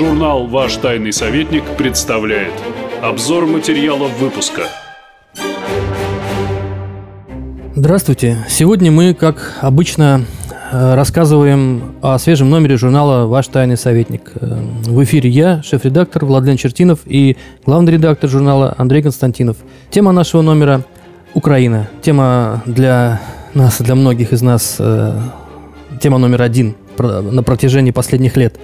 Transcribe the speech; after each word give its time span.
Журнал 0.00 0.46
«Ваш 0.46 0.78
тайный 0.78 1.12
советник» 1.12 1.62
представляет 1.76 2.54
Обзор 3.02 3.44
материалов 3.44 4.18
выпуска 4.18 4.62
Здравствуйте! 7.74 8.38
Сегодня 8.48 8.90
мы, 8.90 9.12
как 9.12 9.58
обычно, 9.60 10.24
э, 10.72 10.94
рассказываем 10.94 11.96
о 12.00 12.18
свежем 12.18 12.48
номере 12.48 12.78
журнала 12.78 13.26
«Ваш 13.26 13.48
тайный 13.48 13.76
советник». 13.76 14.32
Э, 14.36 14.58
в 14.84 15.04
эфире 15.04 15.28
я, 15.28 15.62
шеф-редактор 15.62 16.24
Владлен 16.24 16.56
Чертинов 16.56 17.00
и 17.04 17.36
главный 17.66 17.92
редактор 17.92 18.30
журнала 18.30 18.74
Андрей 18.78 19.02
Константинов. 19.02 19.58
Тема 19.90 20.12
нашего 20.12 20.40
номера– 20.40 20.82
Украина. 21.34 21.90
Тема 22.00 22.62
для 22.64 23.20
нас, 23.52 23.78
для 23.82 23.94
многих 23.96 24.32
из 24.32 24.40
нас, 24.40 24.76
э, 24.78 25.20
тема 26.00 26.16
номер 26.16 26.40
один 26.40 26.74
на 26.98 27.42
протяжении 27.42 27.90
последних 27.90 28.38
лет. 28.38 28.58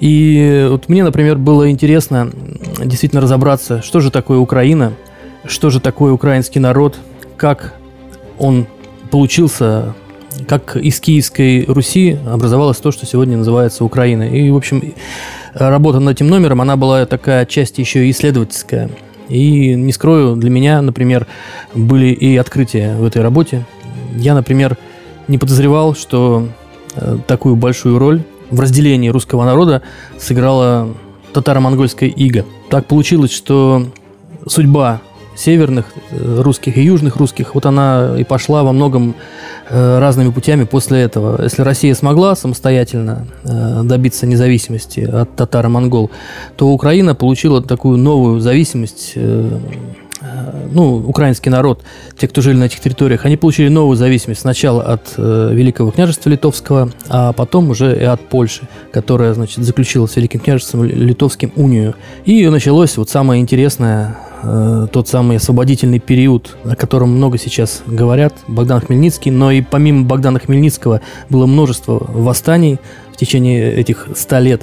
И 0.00 0.66
вот 0.70 0.88
мне, 0.88 1.02
например, 1.02 1.38
было 1.38 1.70
интересно 1.70 2.30
действительно 2.84 3.20
разобраться, 3.20 3.82
что 3.82 4.00
же 4.00 4.10
такое 4.10 4.38
Украина, 4.38 4.92
что 5.44 5.70
же 5.70 5.80
такое 5.80 6.12
украинский 6.12 6.60
народ, 6.60 6.96
как 7.36 7.74
он 8.38 8.66
получился, 9.10 9.94
как 10.46 10.76
из 10.76 11.00
Киевской 11.00 11.64
Руси 11.66 12.18
образовалось 12.26 12.76
то, 12.78 12.92
что 12.92 13.06
сегодня 13.06 13.36
называется 13.36 13.84
Украина. 13.84 14.22
И, 14.22 14.50
в 14.50 14.56
общем, 14.56 14.94
работа 15.54 15.98
над 15.98 16.16
этим 16.16 16.28
номером, 16.28 16.60
она 16.60 16.76
была 16.76 17.06
такая 17.06 17.46
часть 17.46 17.78
еще 17.78 18.08
исследовательская. 18.10 18.90
И 19.28 19.74
не 19.74 19.92
скрою, 19.92 20.36
для 20.36 20.50
меня, 20.50 20.80
например, 20.80 21.26
были 21.74 22.06
и 22.06 22.36
открытия 22.36 22.94
в 22.96 23.04
этой 23.04 23.20
работе. 23.20 23.66
Я, 24.16 24.34
например, 24.34 24.78
не 25.26 25.36
подозревал, 25.36 25.94
что 25.94 26.48
э, 26.94 27.18
такую 27.26 27.56
большую 27.56 27.98
роль 27.98 28.22
в 28.50 28.60
разделении 28.60 29.08
русского 29.08 29.44
народа 29.44 29.82
сыграла 30.18 30.88
татаро-монгольская 31.32 32.08
ига. 32.08 32.44
Так 32.70 32.86
получилось, 32.86 33.32
что 33.32 33.86
судьба 34.46 35.00
северных 35.36 35.86
э, 36.10 36.40
русских 36.40 36.76
и 36.76 36.82
южных 36.82 37.16
русских, 37.16 37.54
вот 37.54 37.64
она 37.64 38.16
и 38.18 38.24
пошла 38.24 38.64
во 38.64 38.72
многом 38.72 39.14
э, 39.68 39.98
разными 39.98 40.30
путями 40.30 40.64
после 40.64 41.02
этого. 41.02 41.40
Если 41.42 41.62
Россия 41.62 41.94
смогла 41.94 42.34
самостоятельно 42.34 43.26
добиться 43.44 44.26
независимости 44.26 45.00
от 45.00 45.36
татаро-монгол, 45.36 46.10
то 46.56 46.68
Украина 46.68 47.14
получила 47.14 47.62
такую 47.62 47.98
новую 47.98 48.40
зависимость 48.40 49.12
Э, 49.14 49.58
ну, 50.72 50.96
украинский 50.96 51.50
народ, 51.50 51.82
те, 52.18 52.28
кто 52.28 52.40
жили 52.40 52.56
на 52.56 52.64
этих 52.64 52.80
территориях, 52.80 53.24
они 53.24 53.36
получили 53.36 53.68
новую 53.68 53.96
зависимость 53.96 54.40
сначала 54.40 54.82
от 54.82 55.14
э, 55.16 55.50
Великого 55.52 55.90
княжества 55.90 56.30
Литовского, 56.30 56.90
а 57.08 57.32
потом 57.32 57.70
уже 57.70 57.96
и 57.98 58.04
от 58.04 58.20
Польши, 58.20 58.68
которая, 58.92 59.34
значит, 59.34 59.64
заключила 59.64 60.06
с 60.06 60.16
Великим 60.16 60.40
княжеством 60.40 60.84
Литовским 60.84 61.52
унию. 61.56 61.94
И 62.24 62.46
началось 62.48 62.96
вот 62.96 63.08
самое 63.08 63.40
интересное, 63.40 64.16
э, 64.42 64.86
тот 64.92 65.08
самый 65.08 65.38
освободительный 65.38 66.00
период, 66.00 66.56
о 66.64 66.76
котором 66.76 67.10
много 67.10 67.38
сейчас 67.38 67.82
говорят, 67.86 68.34
Богдан 68.46 68.80
Хмельницкий, 68.80 69.30
но 69.30 69.50
и 69.50 69.62
помимо 69.62 70.04
Богдана 70.04 70.38
Хмельницкого 70.38 71.00
было 71.28 71.46
множество 71.46 71.98
восстаний 72.08 72.78
в 73.12 73.16
течение 73.16 73.74
этих 73.74 74.08
ста 74.14 74.40
лет. 74.40 74.62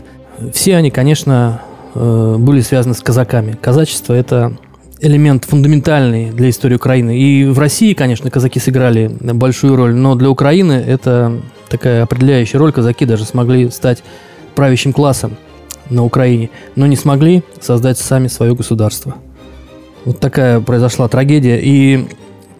Все 0.53 0.75
они, 0.75 0.91
конечно, 0.91 1.61
э, 1.93 2.35
были 2.37 2.61
связаны 2.61 2.93
с 2.93 2.99
казаками. 2.99 3.57
Казачество– 3.61 4.13
это 4.15 4.57
элемент 4.99 5.45
фундаментальный 5.45 6.31
для 6.31 6.49
истории 6.49 6.75
Украины. 6.75 7.19
И 7.19 7.45
в 7.45 7.59
России, 7.59 7.93
конечно, 7.93 8.29
казаки 8.29 8.59
сыграли 8.59 9.07
большую 9.07 9.75
роль, 9.75 9.93
но 9.93 10.15
для 10.15 10.29
Украины 10.29 10.73
это 10.73 11.39
такая 11.69 12.03
определяющая 12.03 12.59
роль. 12.59 12.71
Казаки 12.71 13.05
даже 13.05 13.25
смогли 13.25 13.69
стать 13.69 14.03
правящим 14.55 14.93
классом 14.93 15.35
на 15.89 16.03
Украине, 16.03 16.49
но 16.75 16.87
не 16.87 16.95
смогли 16.95 17.43
создать 17.59 17.97
сами 17.97 18.27
свое 18.27 18.55
государство. 18.55 19.15
Вот 20.05 20.19
такая 20.19 20.59
произошла 20.59 21.07
трагедия. 21.07 21.59
И 21.61 22.07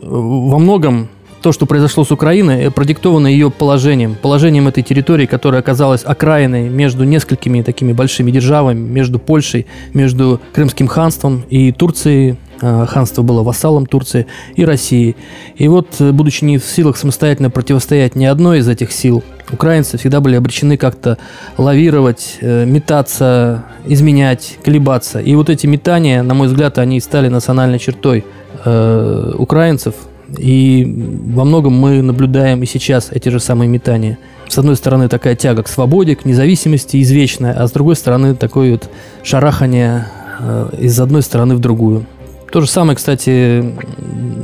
во 0.02 0.60
многом 0.60 1.10
то, 1.46 1.52
что 1.52 1.68
произошло 1.68 2.04
с 2.04 2.10
Украиной, 2.10 2.64
э, 2.64 2.72
продиктовано 2.72 3.28
ее 3.28 3.52
положением, 3.52 4.16
положением 4.20 4.68
этой 4.68 4.82
территории, 4.82 5.28
которая 5.28 5.62
оказалась 5.62 6.02
окраиной 6.04 6.70
между 6.70 7.04
несколькими 7.04 7.62
такими 7.62 7.94
большими 7.94 8.32
державами, 8.32 8.80
между 8.80 9.20
Польшей, 9.20 9.68
между 9.94 10.42
Крымским 10.56 10.88
ханством 10.88 11.44
и 11.52 11.72
Турцией, 11.72 12.38
а, 12.64 12.88
ханство 12.88 13.22
было 13.22 13.44
вассалом 13.44 13.86
Турции 13.86 14.26
и 14.56 14.66
России. 14.66 15.16
И 15.56 15.68
вот, 15.68 15.90
э, 16.00 16.12
будучи 16.12 16.44
не 16.44 16.58
в 16.58 16.66
силах 16.66 16.98
самостоятельно 16.98 17.52
противостоять 17.52 18.16
ни 18.16 18.26
одной 18.26 18.58
из 18.58 18.68
этих 18.68 18.92
сил, 18.92 19.24
украинцы 19.52 20.00
всегда 20.00 20.22
были 20.22 20.38
обречены 20.38 20.78
как-то 20.78 21.20
лавировать, 21.60 22.40
э, 22.42 22.66
метаться, 22.66 23.66
изменять, 23.86 24.58
колебаться. 24.66 25.20
И 25.20 25.36
вот 25.36 25.52
эти 25.52 25.68
метания, 25.68 26.24
на 26.24 26.34
мой 26.34 26.48
взгляд, 26.48 26.80
они 26.80 27.00
стали 27.00 27.28
национальной 27.28 27.78
чертой 27.78 28.26
э, 28.64 29.34
украинцев, 29.38 29.94
и 30.38 30.86
во 31.34 31.44
многом 31.44 31.74
мы 31.74 32.02
наблюдаем 32.02 32.64
и 32.64 32.66
сейчас 32.66 33.10
эти 33.12 33.30
же 33.30 33.40
самые 33.40 33.68
метания. 33.68 34.18
С 34.48 34.58
одной 34.58 34.76
стороны, 34.76 35.10
такая 35.10 35.36
тяга 35.36 35.64
к 35.64 35.68
свободе, 35.68 36.16
к 36.16 36.26
независимости 36.26 37.02
извечная, 37.02 37.54
а 37.54 37.68
с 37.68 37.72
другой 37.72 37.96
стороны, 37.96 38.36
такое 38.36 38.72
вот 38.74 38.90
шарахание 39.24 40.08
э, 40.40 40.70
из 40.80 41.00
одной 41.00 41.22
стороны 41.22 41.56
в 41.56 41.60
другую. 41.60 42.06
То 42.52 42.62
же 42.62 42.68
самое, 42.68 42.96
кстати, 42.96 43.74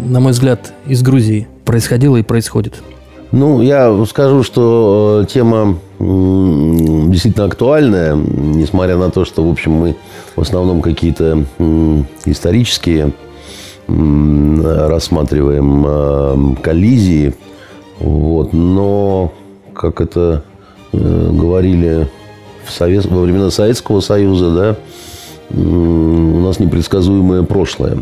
на 0.07 0.19
мой 0.19 0.31
взгляд, 0.31 0.73
из 0.87 1.01
Грузии 1.01 1.47
происходило 1.65 2.17
и 2.17 2.23
происходит. 2.23 2.81
Ну, 3.31 3.61
я 3.61 4.05
скажу, 4.05 4.43
что 4.43 5.21
э, 5.23 5.31
тема 5.31 5.77
действительно 5.99 7.45
актуальная, 7.45 8.15
несмотря 8.15 8.97
на 8.97 9.09
то, 9.11 9.23
что, 9.23 9.47
в 9.47 9.49
общем, 9.49 9.71
мы 9.71 9.95
в 10.35 10.41
основном 10.41 10.81
какие-то 10.81 11.45
исторические 12.25 13.13
рассматриваем 14.87 15.85
э, 15.87 16.55
коллизии. 16.61 17.33
Вот, 17.99 18.53
но, 18.53 19.31
как 19.73 20.01
это 20.01 20.43
э, 20.91 21.29
говорили 21.31 22.07
в 22.65 22.71
Совет, 22.71 23.05
во 23.05 23.21
времена 23.21 23.51
Советского 23.51 23.99
Союза, 24.01 24.51
да, 24.51 24.75
у 25.57 26.39
нас 26.39 26.59
непредсказуемое 26.59 27.43
прошлое. 27.43 27.99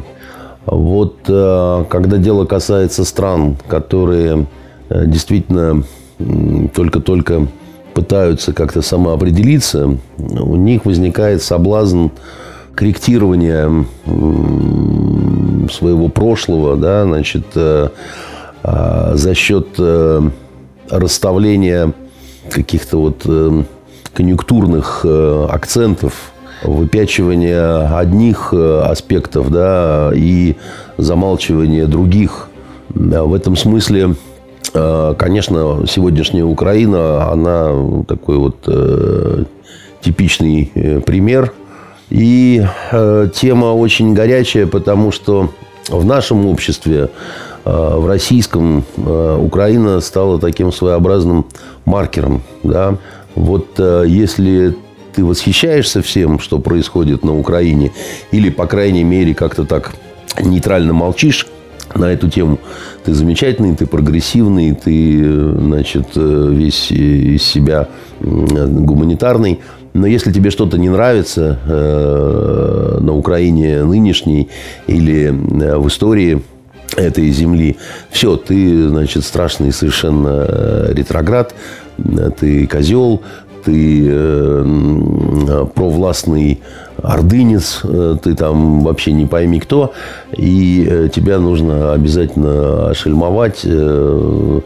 Вот 0.65 1.17
э, 1.27 1.85
когда 1.89 2.17
дело 2.17 2.45
касается 2.45 3.03
стран, 3.05 3.57
которые 3.67 4.45
действительно 4.89 5.83
только-только 6.73 7.47
пытаются 7.93 8.53
как-то 8.53 8.81
самоопределиться, 8.81 9.97
у 10.17 10.55
них 10.55 10.85
возникает 10.85 11.41
соблазн 11.41 12.07
корректирования 12.75 13.85
своего 15.69 16.09
прошлого, 16.09 16.75
да, 16.75 17.03
значит, 17.03 17.45
э, 17.55 17.89
а, 18.63 19.11
за 19.15 19.33
счет 19.33 19.67
э, 19.77 20.21
расставления 20.89 21.93
каких-то 22.51 22.97
вот 22.97 23.21
э, 23.25 23.63
конъюнктурных 24.13 25.05
акцентов, 25.49 26.31
выпячивания 26.63 27.97
одних 27.97 28.53
аспектов, 28.53 29.49
да, 29.49 30.11
и 30.13 30.55
замалчивания 30.97 31.85
других. 31.85 32.49
В 32.89 33.33
этом 33.33 33.55
смысле, 33.55 34.15
конечно, 34.73 35.85
сегодняшняя 35.87 36.43
Украина, 36.43 37.31
она 37.31 38.03
такой 38.07 38.37
вот 38.37 38.57
типичный 40.01 41.01
пример– 41.05 41.53
и 42.09 42.65
э, 42.91 43.29
тема 43.33 43.73
очень 43.73 44.13
горячая, 44.13 44.67
потому 44.67 45.11
что 45.11 45.51
в 45.89 46.05
нашем 46.05 46.45
обществе, 46.47 47.09
э, 47.65 47.95
в 47.97 48.07
российском, 48.07 48.83
э, 48.97 49.37
Украина 49.39 50.01
стала 50.01 50.39
таким 50.39 50.71
своеобразным 50.71 51.45
маркером. 51.85 52.41
Да? 52.63 52.97
Вот 53.35 53.67
э, 53.77 54.05
если 54.07 54.75
ты 55.13 55.23
восхищаешься 55.23 56.01
всем, 56.01 56.39
что 56.39 56.59
происходит 56.59 57.23
на 57.23 57.37
Украине, 57.37 57.91
или, 58.31 58.49
по 58.49 58.67
крайней 58.67 59.03
мере, 59.03 59.33
как-то 59.33 59.65
так 59.65 59.93
нейтрально 60.39 60.93
молчишь, 60.93 61.47
на 61.95 62.05
эту 62.05 62.29
тему. 62.29 62.59
Ты 63.03 63.13
замечательный, 63.13 63.75
ты 63.75 63.85
прогрессивный, 63.87 64.73
ты, 64.73 65.21
э, 65.23 65.55
значит, 65.59 66.09
э, 66.15 66.47
весь 66.51 66.91
из 66.91 67.43
себя 67.43 67.87
гуманитарный. 68.19 69.59
Но 69.93 70.07
если 70.07 70.31
тебе 70.31 70.51
что-то 70.51 70.77
не 70.77 70.89
нравится 70.89 71.59
э, 71.65 72.97
на 73.01 73.15
Украине 73.15 73.83
нынешней 73.83 74.49
или 74.87 75.27
э, 75.27 75.77
в 75.77 75.87
истории 75.87 76.41
этой 76.95 77.29
земли, 77.31 77.77
все, 78.09 78.35
ты, 78.35 78.87
значит, 78.87 79.23
страшный 79.23 79.71
совершенно 79.71 80.45
э, 80.47 80.93
ретроград, 80.93 81.53
ты 82.39 82.67
козел, 82.67 83.21
ты 83.63 84.07
э, 84.09 85.65
провластный 85.73 86.61
ордынец, 87.01 87.81
э, 87.83 88.17
ты 88.21 88.35
там 88.35 88.81
вообще 88.81 89.11
не 89.11 89.25
пойми 89.25 89.59
кто, 89.59 89.93
и 90.35 90.87
э, 90.89 91.09
тебя 91.13 91.39
нужно 91.39 91.93
обязательно 91.93 92.89
ошельмовать, 92.89 93.61
э, 93.63 94.61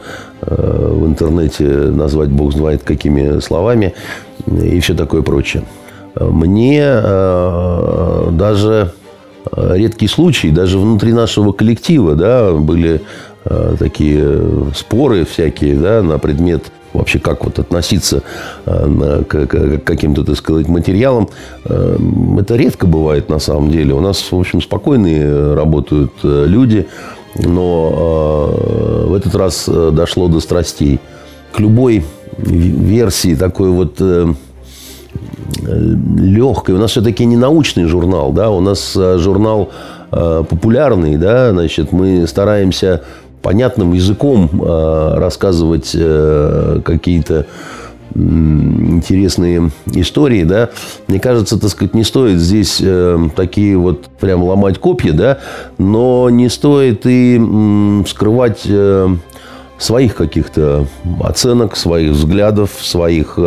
в 0.46 1.06
интернете 1.06 1.64
назвать 1.64 2.30
бог 2.30 2.54
знает 2.54 2.84
какими 2.84 3.40
словами 3.40 3.94
и 4.48 4.80
все 4.80 4.94
такое 4.94 5.22
прочее. 5.22 5.64
Мне 6.20 6.84
э, 6.84 8.30
даже 8.34 8.92
э, 9.52 9.74
редкий 9.76 10.08
случай, 10.08 10.52
даже 10.52 10.78
внутри 10.78 11.12
нашего 11.12 11.52
коллектива, 11.54 12.16
да, 12.16 12.54
были 12.54 13.02
э, 13.46 13.76
такие 13.80 14.42
споры 14.76 15.26
всякие, 15.26 15.76
да, 15.76 16.04
на 16.04 16.20
предмет 16.20 16.72
вообще 16.94 17.18
как 17.18 17.44
вот 17.44 17.58
относиться 17.58 18.22
к, 18.66 19.48
каким-то, 19.84 20.24
так 20.24 20.38
сказать, 20.38 20.68
материалам. 20.68 21.28
Это 21.66 22.56
редко 22.56 22.86
бывает 22.86 23.30
на 23.30 23.40
самом 23.40 23.72
деле. 23.72 23.96
У 23.96 24.00
нас, 24.00 24.32
в 24.32 24.40
общем, 24.40 24.62
спокойные 24.62 25.56
работают 25.56 26.12
люди, 26.22 26.86
но 27.34 28.54
в 29.08 29.14
этот 29.16 29.34
раз 29.34 29.68
дошло 29.68 30.28
до 30.28 30.40
страстей. 30.40 31.00
К 31.52 31.62
любой 31.62 32.04
версии 32.38 33.36
такой 33.36 33.70
вот 33.70 34.02
легкой. 35.62 36.76
У 36.76 36.78
нас 36.78 36.92
все-таки 36.92 37.26
не 37.26 37.38
научный 37.38 37.86
журнал, 37.86 38.32
да, 38.32 38.50
у 38.50 38.60
нас 38.60 38.94
э, 38.96 39.18
журнал 39.20 39.72
э, 40.12 40.44
популярный, 40.50 41.18
да, 41.18 41.52
значит, 41.52 41.92
мы 41.92 42.28
стараемся 42.28 43.02
понятным 43.42 43.94
языком 43.94 44.50
э, 44.54 45.14
рассказывать 45.18 45.92
какие-то 46.84 47.46
интересные 48.16 49.72
истории, 49.88 50.44
да, 50.44 50.70
мне 51.08 51.20
кажется, 51.20 51.60
так 51.60 51.72
сказать, 51.72 51.96
не 51.96 52.04
стоит 52.04 52.40
здесь 52.40 52.80
такие 53.36 53.76
вот 53.76 54.06
прям 54.20 54.44
ломать 54.44 54.78
копья, 54.78 55.14
да, 55.14 55.40
но 55.80 56.30
не 56.30 56.48
стоит 56.50 57.08
и 57.08 57.42
скрывать 58.08 58.68
своих 59.84 60.16
каких-то 60.16 60.88
оценок, 61.22 61.76
своих 61.76 62.12
взглядов, 62.12 62.70
своих 62.82 63.38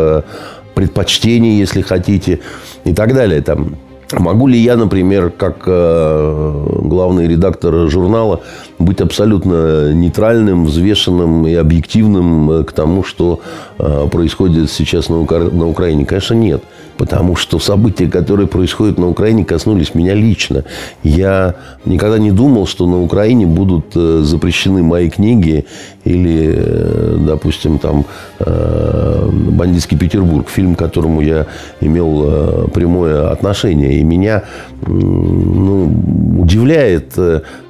предпочтений, 0.74 1.58
если 1.58 1.80
хотите, 1.80 2.40
и 2.84 2.92
так 2.92 3.14
далее. 3.14 3.40
Там, 3.40 3.76
могу 4.12 4.46
ли 4.46 4.58
я, 4.58 4.76
например, 4.76 5.30
как 5.30 5.62
э, 5.66 6.75
главный 6.88 7.28
редактор 7.28 7.88
журнала, 7.90 8.40
быть 8.78 9.00
абсолютно 9.00 9.92
нейтральным, 9.92 10.66
взвешенным 10.66 11.46
и 11.46 11.54
объективным 11.54 12.50
э, 12.50 12.64
к 12.64 12.72
тому, 12.72 13.04
что 13.04 13.40
э, 13.78 14.08
происходит 14.10 14.70
сейчас 14.70 15.08
на, 15.08 15.20
Укра... 15.20 15.38
на 15.38 15.66
Украине? 15.66 16.04
Конечно, 16.04 16.34
нет. 16.34 16.62
Потому 16.98 17.36
что 17.36 17.58
события, 17.58 18.08
которые 18.08 18.46
происходят 18.46 18.98
на 18.98 19.08
Украине, 19.08 19.44
коснулись 19.44 19.94
меня 19.94 20.14
лично. 20.14 20.64
Я 21.02 21.54
никогда 21.84 22.18
не 22.18 22.30
думал, 22.30 22.66
что 22.66 22.86
на 22.86 23.02
Украине 23.02 23.46
будут 23.46 23.86
э, 23.94 24.20
запрещены 24.22 24.82
мои 24.82 25.10
книги 25.10 25.66
или, 26.04 27.16
допустим, 27.26 27.80
там 27.80 28.04
«Бандитский 28.38 29.98
Петербург», 29.98 30.48
фильм, 30.48 30.76
к 30.76 30.78
которому 30.78 31.20
я 31.20 31.46
имел 31.80 32.68
прямое 32.72 33.28
отношение. 33.32 33.98
И 33.98 34.04
меня 34.04 34.44
ну, 34.86 35.92
удивляет 36.38 36.75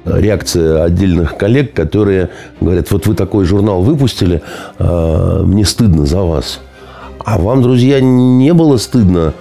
реакция 0.05 0.83
отдельных 0.83 1.37
коллег, 1.37 1.73
которые 1.73 2.29
говорят, 2.61 2.91
вот 2.91 3.07
вы 3.07 3.15
такой 3.15 3.45
журнал 3.45 3.81
выпустили, 3.81 4.41
мне 4.79 5.65
стыдно 5.65 6.05
за 6.05 6.21
вас. 6.21 6.59
А 7.19 7.37
вам, 7.37 7.61
друзья, 7.61 7.99
не 7.99 8.53
было 8.53 8.77
стыдно, 8.77 9.33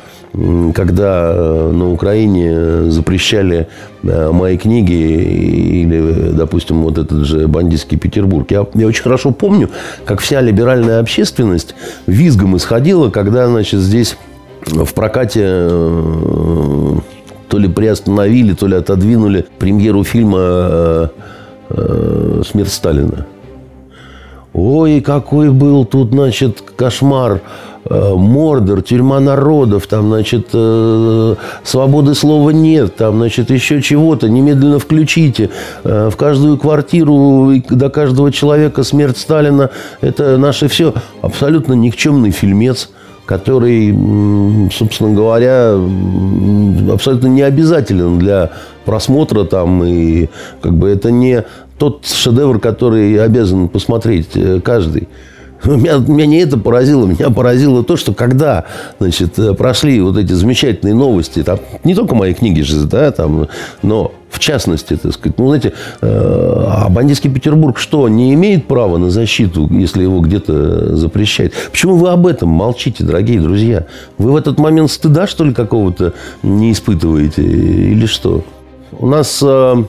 когда 0.74 1.30
э, 1.32 1.72
на 1.72 1.90
Украине 1.92 2.90
запрещали 2.90 3.68
э, 4.02 4.30
мои 4.32 4.58
книги 4.58 4.92
или, 4.92 6.32
допустим, 6.32 6.82
вот 6.82 6.98
этот 6.98 7.24
же 7.24 7.48
бандитский 7.48 7.96
Петербург. 7.96 8.50
Я, 8.50 8.66
я 8.74 8.86
очень 8.86 9.02
хорошо 9.02 9.30
помню, 9.30 9.70
как 10.04 10.20
вся 10.20 10.40
либеральная 10.40 11.00
общественность 11.00 11.74
визгом 12.06 12.56
исходила, 12.56 13.08
когда, 13.08 13.46
значит, 13.46 13.80
здесь 13.80 14.16
в 14.66 14.92
прокате 14.92 15.42
э, 15.44 16.94
то 17.48 17.58
ли 17.58 17.68
приостановили, 17.68 18.54
то 18.54 18.66
ли 18.66 18.76
отодвинули 18.76 19.46
премьеру 19.58 20.04
фильма 20.04 21.10
«Смерть 21.68 22.72
Сталина». 22.72 23.26
Ой, 24.52 25.02
какой 25.02 25.50
был 25.50 25.84
тут, 25.84 26.12
значит, 26.12 26.62
кошмар. 26.76 27.42
Э, 27.88 28.14
Мордор, 28.14 28.82
тюрьма 28.82 29.20
народов, 29.20 29.86
там, 29.86 30.08
значит, 30.08 30.48
э, 30.52 31.34
свободы 31.62 32.14
слова 32.14 32.50
нет, 32.50 32.96
там, 32.96 33.18
значит, 33.18 33.50
еще 33.50 33.80
чего-то, 33.80 34.28
немедленно 34.28 34.78
включите. 34.78 35.50
Э, 35.84 36.08
в 36.10 36.16
каждую 36.16 36.58
квартиру 36.58 37.52
до 37.70 37.88
каждого 37.90 38.32
человека 38.32 38.82
смерть 38.82 39.18
Сталина, 39.18 39.70
это 40.00 40.36
наше 40.36 40.68
все. 40.68 40.94
Абсолютно 41.22 41.74
никчемный 41.74 42.30
фильмец 42.30 42.90
который, 43.26 43.92
собственно 44.72 45.14
говоря, 45.14 45.74
абсолютно 46.92 47.26
не 47.26 47.42
обязателен 47.42 48.18
для 48.18 48.52
просмотра 48.84 49.44
там 49.44 49.84
и 49.84 50.28
как 50.62 50.72
бы 50.74 50.88
это 50.88 51.10
не 51.10 51.44
тот 51.78 52.06
шедевр, 52.06 52.58
который 52.60 53.22
обязан 53.22 53.68
посмотреть 53.68 54.28
каждый. 54.64 55.08
Меня, 55.76 55.96
меня 55.96 56.26
не 56.26 56.38
это 56.38 56.58
поразило, 56.58 57.06
меня 57.06 57.30
поразило 57.30 57.82
то, 57.82 57.96
что 57.96 58.14
когда 58.14 58.64
значит, 59.00 59.38
э, 59.38 59.52
прошли 59.52 60.00
вот 60.00 60.16
эти 60.16 60.32
замечательные 60.32 60.94
новости, 60.94 61.42
там, 61.42 61.58
не 61.82 61.94
только 61.94 62.14
мои 62.14 62.34
книги 62.34 62.60
же, 62.60 62.84
да, 62.84 63.10
там, 63.10 63.48
но 63.82 64.12
в 64.30 64.38
частности, 64.38 64.96
так 64.96 65.12
сказать, 65.12 65.38
ну, 65.38 65.48
знаете, 65.48 65.72
э, 66.00 66.64
а 66.68 66.88
бандитский 66.88 67.30
Петербург 67.30 67.78
что, 67.78 68.08
не 68.08 68.32
имеет 68.34 68.66
права 68.66 68.98
на 68.98 69.10
защиту, 69.10 69.68
если 69.72 70.02
его 70.02 70.20
где-то 70.20 70.96
запрещают? 70.96 71.52
Почему 71.72 71.96
вы 71.96 72.10
об 72.10 72.26
этом 72.26 72.48
молчите, 72.48 73.02
дорогие 73.02 73.40
друзья? 73.40 73.86
Вы 74.18 74.32
в 74.32 74.36
этот 74.36 74.58
момент 74.58 74.90
стыда, 74.90 75.26
что 75.26 75.44
ли, 75.44 75.52
какого-то 75.52 76.12
не 76.44 76.70
испытываете 76.70 77.42
или 77.42 78.06
что? 78.06 78.44
У 78.92 79.06
нас 79.06 79.42
э, 79.42 79.84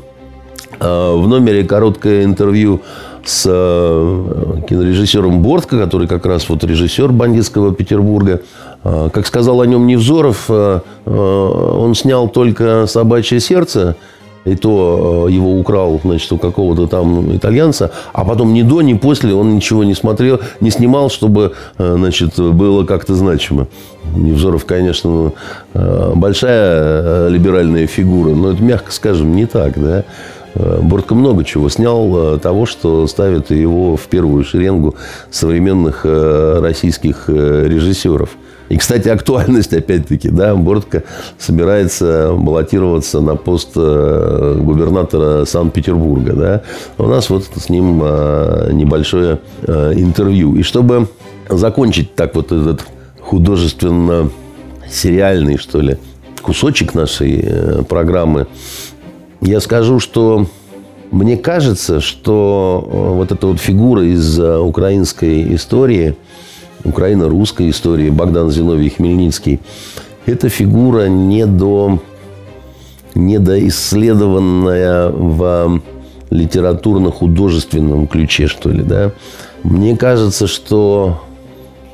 в 0.80 1.28
номере 1.28 1.64
короткое 1.64 2.24
интервью 2.24 2.82
с 3.28 3.44
э, 3.46 4.62
кинорежиссером 4.70 5.42
Бортко, 5.42 5.78
который 5.78 6.08
как 6.08 6.26
раз 6.26 6.48
вот 6.48 6.64
режиссер 6.64 7.12
«Бандитского 7.12 7.74
Петербурга». 7.74 8.42
Э, 8.86 9.10
как 9.12 9.28
сказал 9.28 9.60
о 9.60 9.68
нем 9.68 9.86
Невзоров, 9.86 10.46
э, 10.48 10.80
он 11.06 11.94
снял 11.94 12.30
только 12.30 12.88
«Собачье 12.88 13.42
сердце», 13.42 13.98
и 14.46 14.56
то 14.56 15.28
его 15.30 15.60
украл, 15.60 16.00
значит, 16.06 16.32
у 16.32 16.38
какого-то 16.38 16.88
там 16.88 17.36
итальянца, 17.36 17.92
а 18.14 18.24
потом 18.24 18.54
ни 18.54 18.62
до, 18.62 18.82
ни 18.82 18.94
после 18.94 19.34
он 19.34 19.54
ничего 19.54 19.84
не 19.84 19.94
смотрел, 19.94 20.40
не 20.62 20.70
снимал, 20.70 21.10
чтобы, 21.10 21.52
значит, 21.78 22.40
было 22.40 22.86
как-то 22.86 23.14
значимо. 23.14 23.68
Невзоров, 24.16 24.64
конечно, 24.64 25.34
большая 25.74 27.28
либеральная 27.28 27.88
фигура, 27.88 28.30
но 28.30 28.52
это, 28.52 28.64
мягко 28.64 28.94
скажем, 28.94 29.36
не 29.36 29.48
так, 29.48 29.74
да. 29.76 30.06
Э, 30.58 30.80
Бортко 30.82 31.14
много 31.16 31.44
чего 31.44 31.68
снял 31.70 32.36
э, 32.36 32.40
того, 32.40 32.66
что 32.66 33.06
ставит 33.08 33.52
его 33.52 33.96
в 33.96 34.08
первую 34.08 34.44
шеренгу 34.44 34.96
современных 35.32 36.02
э, 36.04 36.60
российских 36.62 37.30
режиссеров. 37.30 38.32
И, 38.70 38.78
кстати, 38.78 39.08
актуальность, 39.08 39.74
опять-таки, 39.74 40.28
да, 40.30 40.54
Бортко 40.56 41.04
собирается 41.38 42.34
баллотироваться 42.34 43.22
на 43.22 43.38
пост 43.38 43.76
губернатора 43.76 45.46
Санкт-Петербурга, 45.46 46.34
да. 46.34 46.64
У 46.98 47.08
нас 47.08 47.30
вот 47.30 47.46
с 47.56 47.70
ним 47.70 48.00
небольшое 48.00 49.40
интервью. 49.66 50.58
И 50.58 50.64
чтобы 50.64 51.08
закончить 51.48 52.14
так 52.16 52.36
вот 52.36 52.52
этот 52.52 52.82
художественно-сериальный, 53.22 55.58
что 55.58 55.80
ли, 55.80 55.98
кусочек 56.42 56.94
нашей 56.94 57.86
программы, 57.88 58.48
я 59.42 59.60
скажу, 59.60 60.00
что 60.00 60.48
мне 61.12 61.38
кажется, 61.38 62.02
что 62.02 62.84
э, 62.86 63.14
вот 63.16 63.32
эта 63.32 63.48
вот 63.48 63.60
фигура 63.60 64.04
из 64.04 64.40
э, 64.40 64.58
украинской 64.60 65.56
истории, 65.56 66.16
украино-русской 66.84 67.70
истории, 67.70 68.10
Богдан 68.10 68.52
Зиновий 68.52 68.90
Хмельницкий, 68.90 69.60
это 70.26 70.50
фигура 70.50 71.08
не 71.08 71.46
до 71.46 72.02
недоисследованная 73.16 75.10
в 75.10 75.82
литературно-художественном 76.30 78.08
ключе, 78.08 78.48
что 78.48 78.70
ли, 78.70 78.84
да. 78.84 79.12
Мне 79.64 79.98
кажется, 79.98 80.46
что 80.46 81.22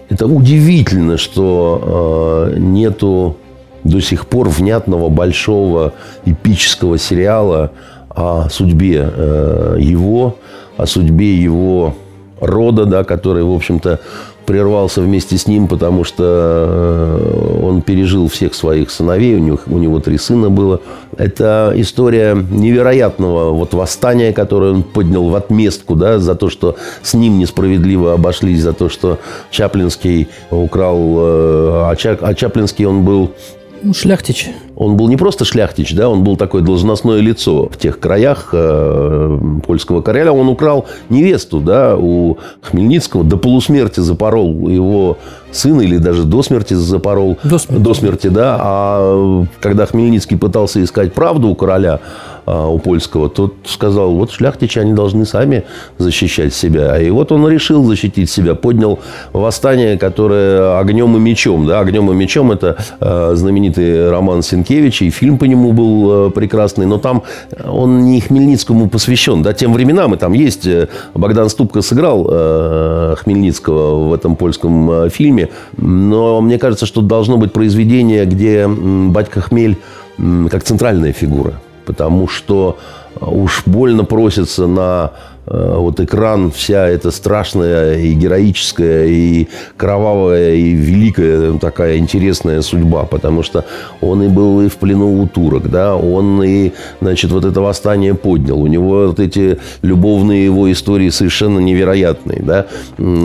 это 0.09 0.27
удивительно, 0.27 1.17
что 1.17 2.49
э, 2.51 2.59
нету 2.59 3.37
до 3.83 4.01
сих 4.01 4.27
пор 4.27 4.49
внятного 4.49 5.09
большого 5.09 5.93
эпического 6.25 6.97
сериала 6.97 7.71
о 8.09 8.49
судьбе 8.49 9.09
э, 9.13 9.77
его, 9.79 10.37
о 10.77 10.85
судьбе 10.85 11.35
его 11.35 11.95
рода, 12.39 12.85
да, 12.85 13.03
который, 13.03 13.43
в 13.43 13.53
общем-то, 13.53 13.99
прервался 14.45 15.01
вместе 15.01 15.37
с 15.37 15.47
ним, 15.47 15.67
потому 15.67 16.03
что 16.03 16.23
э, 16.23 17.59
он 17.63 17.81
пережил 17.81 18.27
всех 18.27 18.53
своих 18.53 18.91
сыновей, 18.91 19.35
у 19.35 19.39
него, 19.39 19.59
у 19.67 19.77
него 19.77 19.99
три 19.99 20.17
сына 20.17 20.49
было. 20.49 20.81
Это 21.17 21.71
история 21.75 22.35
невероятного 22.35 23.51
вот 23.51 23.73
восстания, 23.73 24.33
которое 24.33 24.73
он 24.73 24.83
поднял 24.83 25.29
в 25.29 25.35
отместку 25.35 25.95
да, 25.95 26.19
за 26.19 26.35
то, 26.35 26.49
что 26.49 26.75
с 27.01 27.13
ним 27.13 27.39
несправедливо 27.39 28.13
обошлись, 28.13 28.61
за 28.61 28.73
то, 28.73 28.89
что 28.89 29.19
Чаплинский 29.49 30.27
украл... 30.51 30.97
Э, 31.17 31.95
а, 32.21 32.33
Чаплинский 32.35 32.85
он 32.85 33.03
был 33.03 33.31
Ну, 33.83 33.93
шляхтич. 33.93 34.49
Он 34.77 34.95
был 34.95 35.09
не 35.09 35.17
просто 35.17 35.43
шляхтич, 35.43 35.93
да, 35.93 36.07
он 36.09 36.23
был 36.23 36.37
такое 36.37 36.61
должностное 36.61 37.19
лицо 37.19 37.67
в 37.69 37.77
тех 37.77 37.99
краях 37.99 38.49
э, 38.53 39.39
польского 39.65 40.01
короля. 40.01 40.31
Он 40.31 40.47
украл 40.47 40.85
невесту, 41.09 41.59
да, 41.59 41.97
у 41.97 42.37
Хмельницкого, 42.61 43.25
до 43.25 43.35
полусмерти 43.35 43.99
запорол 43.99 44.69
его 44.69 45.17
сына 45.51 45.81
или 45.81 45.97
даже 45.97 46.23
до 46.23 46.41
смерти 46.43 46.75
запорол. 46.75 47.37
До 47.43 47.57
смерти. 47.57 47.83
До 47.83 47.93
смерти, 47.93 48.27
да. 48.27 48.57
А 48.59 49.45
когда 49.59 49.85
Хмельницкий 49.85 50.37
пытался 50.37 50.81
искать 50.81 51.13
правду 51.13 51.49
у 51.49 51.55
короля, 51.55 51.99
а, 52.45 52.67
у 52.67 52.79
польского, 52.79 53.29
тот 53.29 53.55
сказал, 53.65 54.13
вот 54.13 54.31
шляхтичи, 54.31 54.79
они 54.79 54.93
должны 54.93 55.25
сами 55.25 55.63
защищать 55.97 56.53
себя. 56.53 56.99
И 56.99 57.09
вот 57.09 57.31
он 57.31 57.47
решил 57.47 57.83
защитить 57.85 58.29
себя, 58.29 58.55
поднял 58.55 58.99
восстание, 59.31 59.97
которое 59.97 60.79
огнем 60.79 61.15
и 61.15 61.19
мечом. 61.19 61.65
Да? 61.65 61.79
Огнем 61.79 62.11
и 62.11 62.15
мечом– 62.15 62.51
это 62.53 62.77
э, 62.99 63.31
знаменитый 63.35 64.09
роман 64.09 64.41
Сенкевича, 64.41 65.05
и 65.05 65.09
фильм 65.09 65.37
по 65.37 65.45
нему 65.45 65.71
был 65.71 66.27
э, 66.27 66.31
прекрасный, 66.31 66.85
но 66.85 66.97
там 66.97 67.23
он 67.65 68.05
не 68.05 68.21
Хмельницкому 68.21 68.89
посвящен. 68.89 69.43
Да? 69.43 69.53
Тем 69.53 69.73
временам, 69.73 70.13
и 70.13 70.17
там 70.17 70.33
есть, 70.33 70.65
э, 70.65 70.89
Богдан 71.13 71.49
Ступка 71.49 71.81
сыграл 71.81 72.27
э, 72.29 73.15
Хмельницкого 73.19 74.09
в 74.09 74.13
этом 74.13 74.35
польском 74.35 74.91
э, 74.91 75.09
фильме, 75.09 75.49
но 75.77 76.41
мне 76.41 76.57
кажется, 76.57 76.85
что 76.85 77.01
должно 77.01 77.37
быть 77.37 77.53
произведение, 77.53 78.25
где 78.25 78.67
батька 78.67 79.41
Хмель 79.41 79.77
как 80.49 80.63
центральная 80.63 81.11
фигура 81.11 81.53
потому 81.85 82.27
что 82.27 82.77
э, 83.15 83.25
уж 83.25 83.63
больно 83.65 84.03
просится 84.05 84.67
на 84.67 85.11
э, 85.45 85.75
вот 85.77 85.99
экран 85.99 86.51
вся 86.51 86.87
эта 86.87 87.11
страшная 87.11 87.99
и 87.99 88.13
героическая, 88.13 89.05
и 89.05 89.47
кровавая, 89.77 90.55
и 90.55 90.71
великая 90.71 91.57
такая 91.59 91.97
интересная 91.97 92.61
судьба, 92.61 93.03
потому 93.03 93.43
что 93.43 93.65
он 94.01 94.23
и 94.23 94.27
был 94.27 94.61
и 94.61 94.69
в 94.69 94.75
плену 94.77 95.21
у 95.21 95.27
турок, 95.27 95.69
да, 95.69 95.95
он 95.95 96.41
и, 96.43 96.71
значит, 97.01 97.31
вот 97.31 97.45
это 97.45 97.61
восстание 97.61 98.13
поднял, 98.13 98.61
у 98.61 98.67
него 98.67 99.07
вот 99.07 99.19
эти 99.19 99.59
любовные 99.81 100.45
его 100.45 100.71
истории 100.71 101.09
совершенно 101.09 101.59
невероятные, 101.59 102.41
да, 102.41 102.67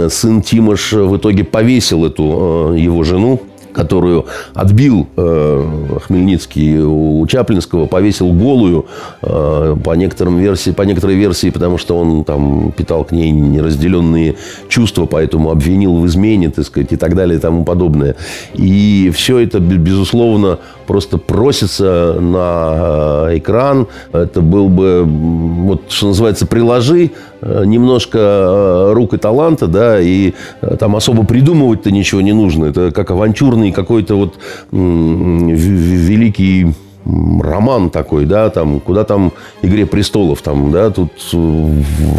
сын 0.08 0.42
Тимош 0.42 0.92
в 0.92 1.16
итоге 1.16 1.44
повесил 1.44 2.04
эту 2.04 2.74
э, 2.74 2.78
его 2.78 3.04
жену, 3.04 3.40
которую 3.72 4.26
отбил 4.54 5.08
э, 5.16 5.98
Хмельницкий 6.06 6.78
у 6.80 7.26
Чаплинского, 7.26 7.86
повесил 7.86 8.32
голую 8.32 8.86
э, 9.22 9.76
по 9.84 9.92
некоторым 9.92 10.38
версии, 10.38 10.70
по 10.70 10.82
некоторой 10.82 11.16
версии, 11.16 11.50
потому 11.50 11.78
что 11.78 11.98
он 11.98 12.24
там 12.24 12.72
питал 12.72 13.04
к 13.04 13.12
ней 13.12 13.30
неразделенные 13.30 14.36
чувства, 14.68 15.06
поэтому 15.06 15.50
обвинил 15.50 15.96
в 15.96 16.06
измене, 16.06 16.50
так 16.50 16.64
сказать, 16.64 16.92
и 16.92 16.96
так 16.96 17.14
далее 17.14 17.38
и 17.38 17.40
тому 17.40 17.64
подобное. 17.64 18.16
И 18.54 19.10
все 19.14 19.38
это, 19.38 19.60
безусловно, 19.60 20.58
просто 20.88 21.18
просится 21.18 22.16
на 22.18 23.26
э, 23.28 23.38
экран. 23.38 23.86
Это 24.12 24.40
был 24.40 24.70
бы, 24.70 25.04
вот 25.04 25.82
что 25.90 26.08
называется, 26.08 26.46
приложи 26.46 27.10
э, 27.42 27.64
немножко 27.66 28.18
э, 28.18 28.92
рук 28.94 29.12
и 29.12 29.18
таланта, 29.18 29.66
да, 29.66 30.00
и 30.00 30.32
там 30.80 30.96
особо 30.96 31.26
придумывать-то 31.26 31.90
ничего 31.90 32.22
не 32.22 32.32
нужно. 32.32 32.64
Это 32.64 32.90
как 32.90 33.10
авантюрный 33.10 33.70
какой-то 33.70 34.14
вот 34.14 34.38
великий 34.72 36.72
роман 37.08 37.90
такой, 37.90 38.26
да, 38.26 38.50
там, 38.50 38.80
куда 38.80 39.04
там 39.04 39.32
«Игре 39.62 39.86
престолов», 39.86 40.42
там, 40.42 40.70
да, 40.70 40.90
тут 40.90 41.12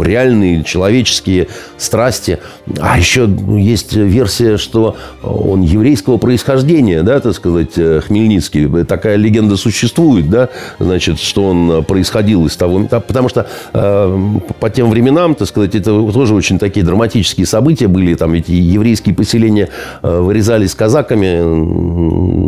реальные 0.00 0.64
человеческие 0.64 1.48
страсти. 1.76 2.38
А 2.80 2.98
еще 2.98 3.28
есть 3.56 3.94
версия, 3.94 4.56
что 4.56 4.96
он 5.22 5.62
еврейского 5.62 6.16
происхождения, 6.16 7.02
да, 7.02 7.20
так 7.20 7.34
сказать, 7.34 7.72
э, 7.76 8.00
Хмельницкий. 8.04 8.84
Такая 8.84 9.16
легенда 9.16 9.56
существует, 9.56 10.28
да, 10.28 10.48
значит, 10.78 11.20
что 11.20 11.44
он 11.44 11.84
происходил 11.84 12.46
из 12.46 12.56
того... 12.56 12.80
Потому 12.80 13.28
что 13.28 13.46
э, 13.72 14.18
по 14.58 14.70
тем 14.70 14.90
временам, 14.90 15.34
так 15.34 15.48
сказать, 15.48 15.74
это 15.74 15.90
тоже 16.12 16.34
очень 16.34 16.58
такие 16.58 16.84
драматические 16.84 17.46
события 17.46 17.88
были. 17.88 18.14
Там 18.14 18.32
ведь 18.32 18.48
еврейские 18.48 19.14
поселения 19.14 19.68
э, 20.02 20.20
вырезались 20.20 20.74
казаками 20.74 21.40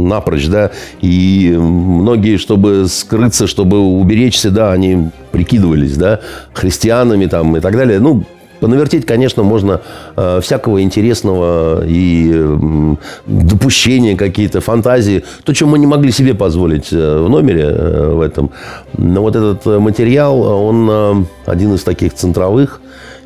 напрочь, 0.07 0.47
да, 0.47 0.71
и 1.01 1.55
многие 1.57 2.32
чтобы 2.37 2.87
скрыться, 2.89 3.47
чтобы 3.47 3.79
уберечься, 3.81 4.51
да, 4.51 4.73
они 4.73 5.11
прикидывались, 5.31 5.97
да, 5.97 6.21
христианами 6.53 7.27
там 7.27 7.57
и 7.57 7.61
так 7.61 7.77
далее. 7.77 7.99
Ну, 8.01 8.25
Понавертеть, 8.63 9.05
конечно, 9.07 9.43
можно 9.43 9.81
э, 10.15 10.41
всякого 10.41 10.83
интересного 10.83 11.85
и 11.85 12.31
э, 12.33 12.95
допущения 13.27 14.17
какие-то, 14.17 14.61
фантазии. 14.61 15.25
То, 15.43 15.53
чем 15.53 15.71
мы 15.71 15.81
не 15.81 15.87
могли 15.89 16.13
себе 16.13 16.33
позволить 16.33 16.93
э, 16.93 17.23
в 17.25 17.29
номере 17.29 17.65
э, 17.65 18.15
в 18.15 18.21
этом. 18.21 18.53
Но 18.97 19.23
вот 19.23 19.35
этот 19.35 19.67
материал, 19.67 20.41
он 20.43 20.89
э, 20.89 21.25
один 21.47 21.75
из 21.75 21.83
таких 21.83 22.15
центровых. 22.15 22.81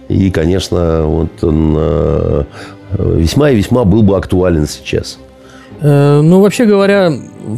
И, 0.09 0.31
конечно, 0.31 1.03
вот 1.05 1.45
он 1.45 1.75
э, 1.77 2.45
весьма 2.99 3.51
и 3.51 3.57
весьма 3.57 3.85
был 3.85 4.03
бы 4.03 4.17
актуален 4.17 4.67
сейчас. 4.67 5.19
Э, 5.80 6.21
ну, 6.23 6.40
вообще 6.40 6.64
говоря, 6.64 7.12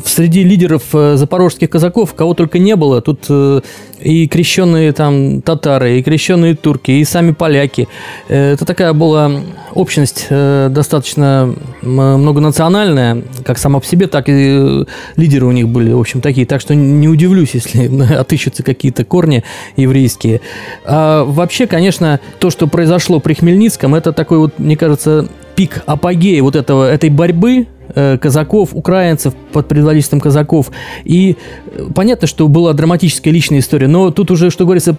среди 0.05 0.43
лидеров 0.43 0.83
э, 0.93 1.17
запорожских 1.17 1.71
казаков 1.71 2.15
кого 2.15 2.35
только 2.35 2.59
не 2.59 2.75
было. 2.77 3.01
Тут 3.01 3.27
э, 3.29 3.61
и 4.01 4.27
крещенные 4.27 4.93
там 4.93 5.41
татары, 5.43 5.99
и 5.99 6.03
крещенные 6.03 6.55
турки, 6.55 6.91
и 6.91 7.05
сами 7.05 7.33
поляки. 7.33 7.89
Это 8.29 8.65
такая 8.65 8.93
была 8.93 9.31
общность 9.75 10.27
достаточно 10.31 11.55
многонациональная, 11.83 13.23
как 13.45 13.59
сама 13.59 13.81
по 13.81 13.87
себе, 13.87 14.07
так 14.07 14.29
и 14.29 14.85
лидеры 15.17 15.47
у 15.47 15.53
них 15.53 15.69
были, 15.69 15.93
в 15.93 16.01
общем, 16.01 16.21
такие. 16.21 16.47
Так 16.47 16.61
что 16.61 16.75
не 16.75 17.09
удивлюсь, 17.09 17.51
если 17.55 18.15
отыщутся 18.15 18.63
какие-то 18.63 19.05
корни 19.05 19.43
еврейские. 19.77 20.41
А 20.85 21.25
вообще, 21.25 21.67
конечно, 21.67 22.21
то, 22.39 22.51
что 22.51 22.67
произошло 22.67 23.19
при 23.21 23.35
Хмельницком, 23.35 23.95
это 23.95 24.13
такой 24.13 24.39
вот, 24.39 24.59
мне 24.59 24.77
кажется, 24.77 25.29
пик 25.57 25.83
апогея 25.87 26.41
вот 26.43 26.55
этого, 26.55 26.89
этой 26.89 27.11
борьбы 27.11 27.67
Э, 28.01 28.17
казаков, 28.17 28.69
украинцев 28.75 29.35
под 29.53 29.67
предводительством 29.67 30.21
казаков. 30.21 30.71
И 31.03 31.37
э, 31.73 31.89
понятно, 31.93 32.29
что 32.29 32.47
была 32.47 32.73
драматическая 32.73 33.33
личная 33.33 33.59
история, 33.59 33.89
но 33.89 34.13
тут 34.13 34.31
уже, 34.31 34.51
что 34.51 34.65
говорится, 34.65 34.97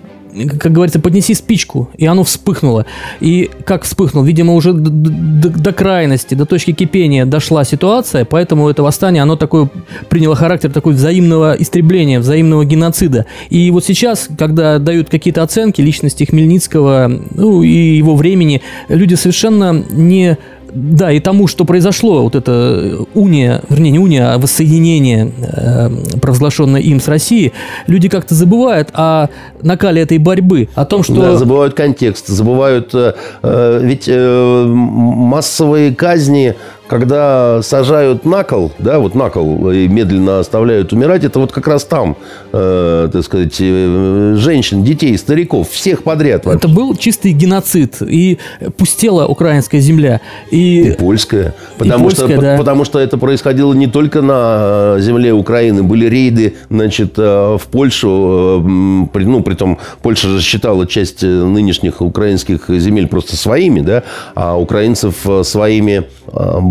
как 0.60 0.74
говорится, 0.74 1.00
поднеси 1.00 1.34
спичку, 1.34 1.90
и 1.96 2.06
оно 2.06 2.26
вспыхнуло. 2.26 2.86
И 3.22 3.50
как 3.64 3.84
вспыхнул? 3.84 4.24
Видимо, 4.24 4.54
уже 4.54 4.74
до, 4.74 4.90
до, 4.90 5.50
до 5.50 5.72
крайности, 5.72 6.36
до 6.36 6.46
точки 6.46 6.74
кипения 6.74 7.26
дошла 7.26 7.64
ситуация, 7.64 8.26
поэтому 8.26 8.68
это 8.68 8.84
восстание, 8.84 9.24
оно 9.24 9.38
такое 9.38 9.70
приняло 10.10 10.36
характер 10.36 10.70
такой 10.70 10.94
взаимного 10.94 11.56
истребления, 11.58 12.20
взаимного 12.20 12.66
геноцида. 12.66 13.28
И 13.50 13.72
вот 13.72 13.86
сейчас, 13.86 14.28
когда 14.38 14.78
дают 14.78 15.10
какие-то 15.10 15.42
оценки 15.42 15.80
личности 15.80 16.26
Хмельницкого, 16.26 17.10
ну 17.34 17.64
и 17.64 17.96
его 17.96 18.18
времени, 18.18 18.62
люди 18.90 19.14
совершенно 19.14 19.86
не 19.90 20.38
да, 20.74 21.12
и 21.12 21.20
тому, 21.20 21.48
что 21.48 21.66
произошло, 21.66 22.24
вот 22.24 22.36
это 22.36 22.98
уния, 23.14 23.62
вернее, 23.70 23.92
не 23.92 24.00
уния, 24.00 24.34
а 24.34 24.38
воссоединение, 24.38 25.32
э, 25.42 25.90
провозглашенное 26.22 26.82
им 26.82 27.00
с 27.00 27.08
Россией, 27.08 27.54
люди 27.88 28.10
как-то 28.10 28.36
забывают 28.36 28.90
о 28.94 29.28
накале 29.62 30.02
этой 30.02 30.18
борьбы, 30.18 30.70
о 30.76 30.86
том, 30.86 31.04
что... 31.04 31.16
Да, 31.16 31.38
забывают 31.38 31.74
контекст, 31.74 32.28
забывают... 32.28 32.94
Э, 32.94 33.14
э 33.44 33.80
ведь 33.84 34.06
э, 34.08 34.66
массовые 34.66 35.94
казни 35.96 36.56
когда 36.90 37.62
сажают 37.62 38.26
на 38.26 38.44
кол, 38.44 38.72
да, 38.80 38.98
вот 38.98 39.14
на 39.14 39.30
кол 39.30 39.70
и 39.70 39.88
медленно 39.88 40.40
оставляют 40.40 40.92
умирать, 40.92 41.24
это 41.24 41.40
вот 41.40 41.52
как 41.52 41.68
раз 41.68 41.84
там, 41.86 42.18
э, 42.52 43.10
так 43.14 43.24
сказать, 43.24 43.56
э, 43.60 44.34
женщин, 44.38 44.84
детей, 44.84 45.16
стариков, 45.18 45.70
всех 45.70 46.02
подряд. 46.02 46.46
Вообще. 46.46 46.58
Это 46.58 46.68
был 46.68 46.96
чистый 46.96 47.32
геноцид, 47.32 48.02
и 48.02 48.40
пустела 48.78 49.28
украинская 49.28 49.80
земля. 49.82 50.20
И, 50.50 50.82
и 50.82 50.92
польская. 50.94 51.54
Потому, 51.78 52.06
и 52.06 52.08
польская, 52.08 52.34
что, 52.34 52.42
да. 52.42 52.58
потому 52.58 52.86
что 52.86 53.00
это 53.00 53.18
происходило 53.20 53.74
не 53.74 53.88
только 53.88 54.24
на 54.24 54.96
э, 54.98 55.02
земле 55.02 55.32
Украины, 55.32 55.84
были 55.84 56.08
рейды, 56.08 56.56
значит, 56.72 57.14
э, 57.18 57.58
в 57.62 57.68
Польшу, 57.68 58.64
ну, 58.66 59.44
при 59.44 59.54
том, 59.54 59.78
Польша 60.02 60.28
же 60.28 60.42
считала 60.42 60.88
часть 60.88 61.22
нынешних 61.22 62.02
украинских 62.02 62.68
земель 62.68 63.08
просто 63.08 63.36
своими, 63.36 63.82
да, 63.82 64.04
а 64.34 64.60
украинцев 64.60 65.24
своими 65.44 66.06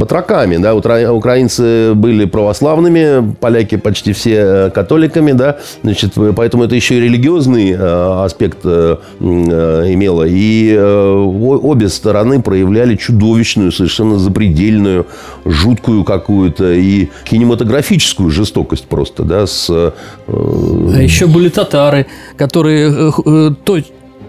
батраками. 0.08 0.56
Да? 0.56 0.74
Украинцы 0.74 1.92
были 1.94 2.24
православными, 2.24 3.34
поляки 3.40 3.76
почти 3.76 4.12
все 4.12 4.34
э, 4.34 4.70
католиками. 4.70 5.32
Да? 5.32 5.58
Значит, 5.82 6.14
поэтому 6.34 6.64
это 6.64 6.74
еще 6.74 6.96
и 6.96 7.00
религиозный 7.00 7.72
э, 7.72 8.24
аспект 8.24 8.58
э, 8.64 8.96
имело. 9.20 10.24
И 10.26 10.76
обе 10.76 11.88
стороны 11.88 12.40
проявляли 12.40 12.96
чудовищную, 12.96 13.70
совершенно 13.72 14.18
запредельную, 14.18 15.06
жуткую 15.44 16.04
какую-то 16.04 16.72
и 16.72 17.08
кинематографическую 17.24 18.30
жестокость 18.30 18.86
просто. 18.86 19.24
Да? 19.24 19.46
С, 19.46 19.68
а 19.70 19.92
еще 20.26 21.26
были 21.26 21.48
татары, 21.50 22.06
которые 22.36 23.12
то 23.64 23.78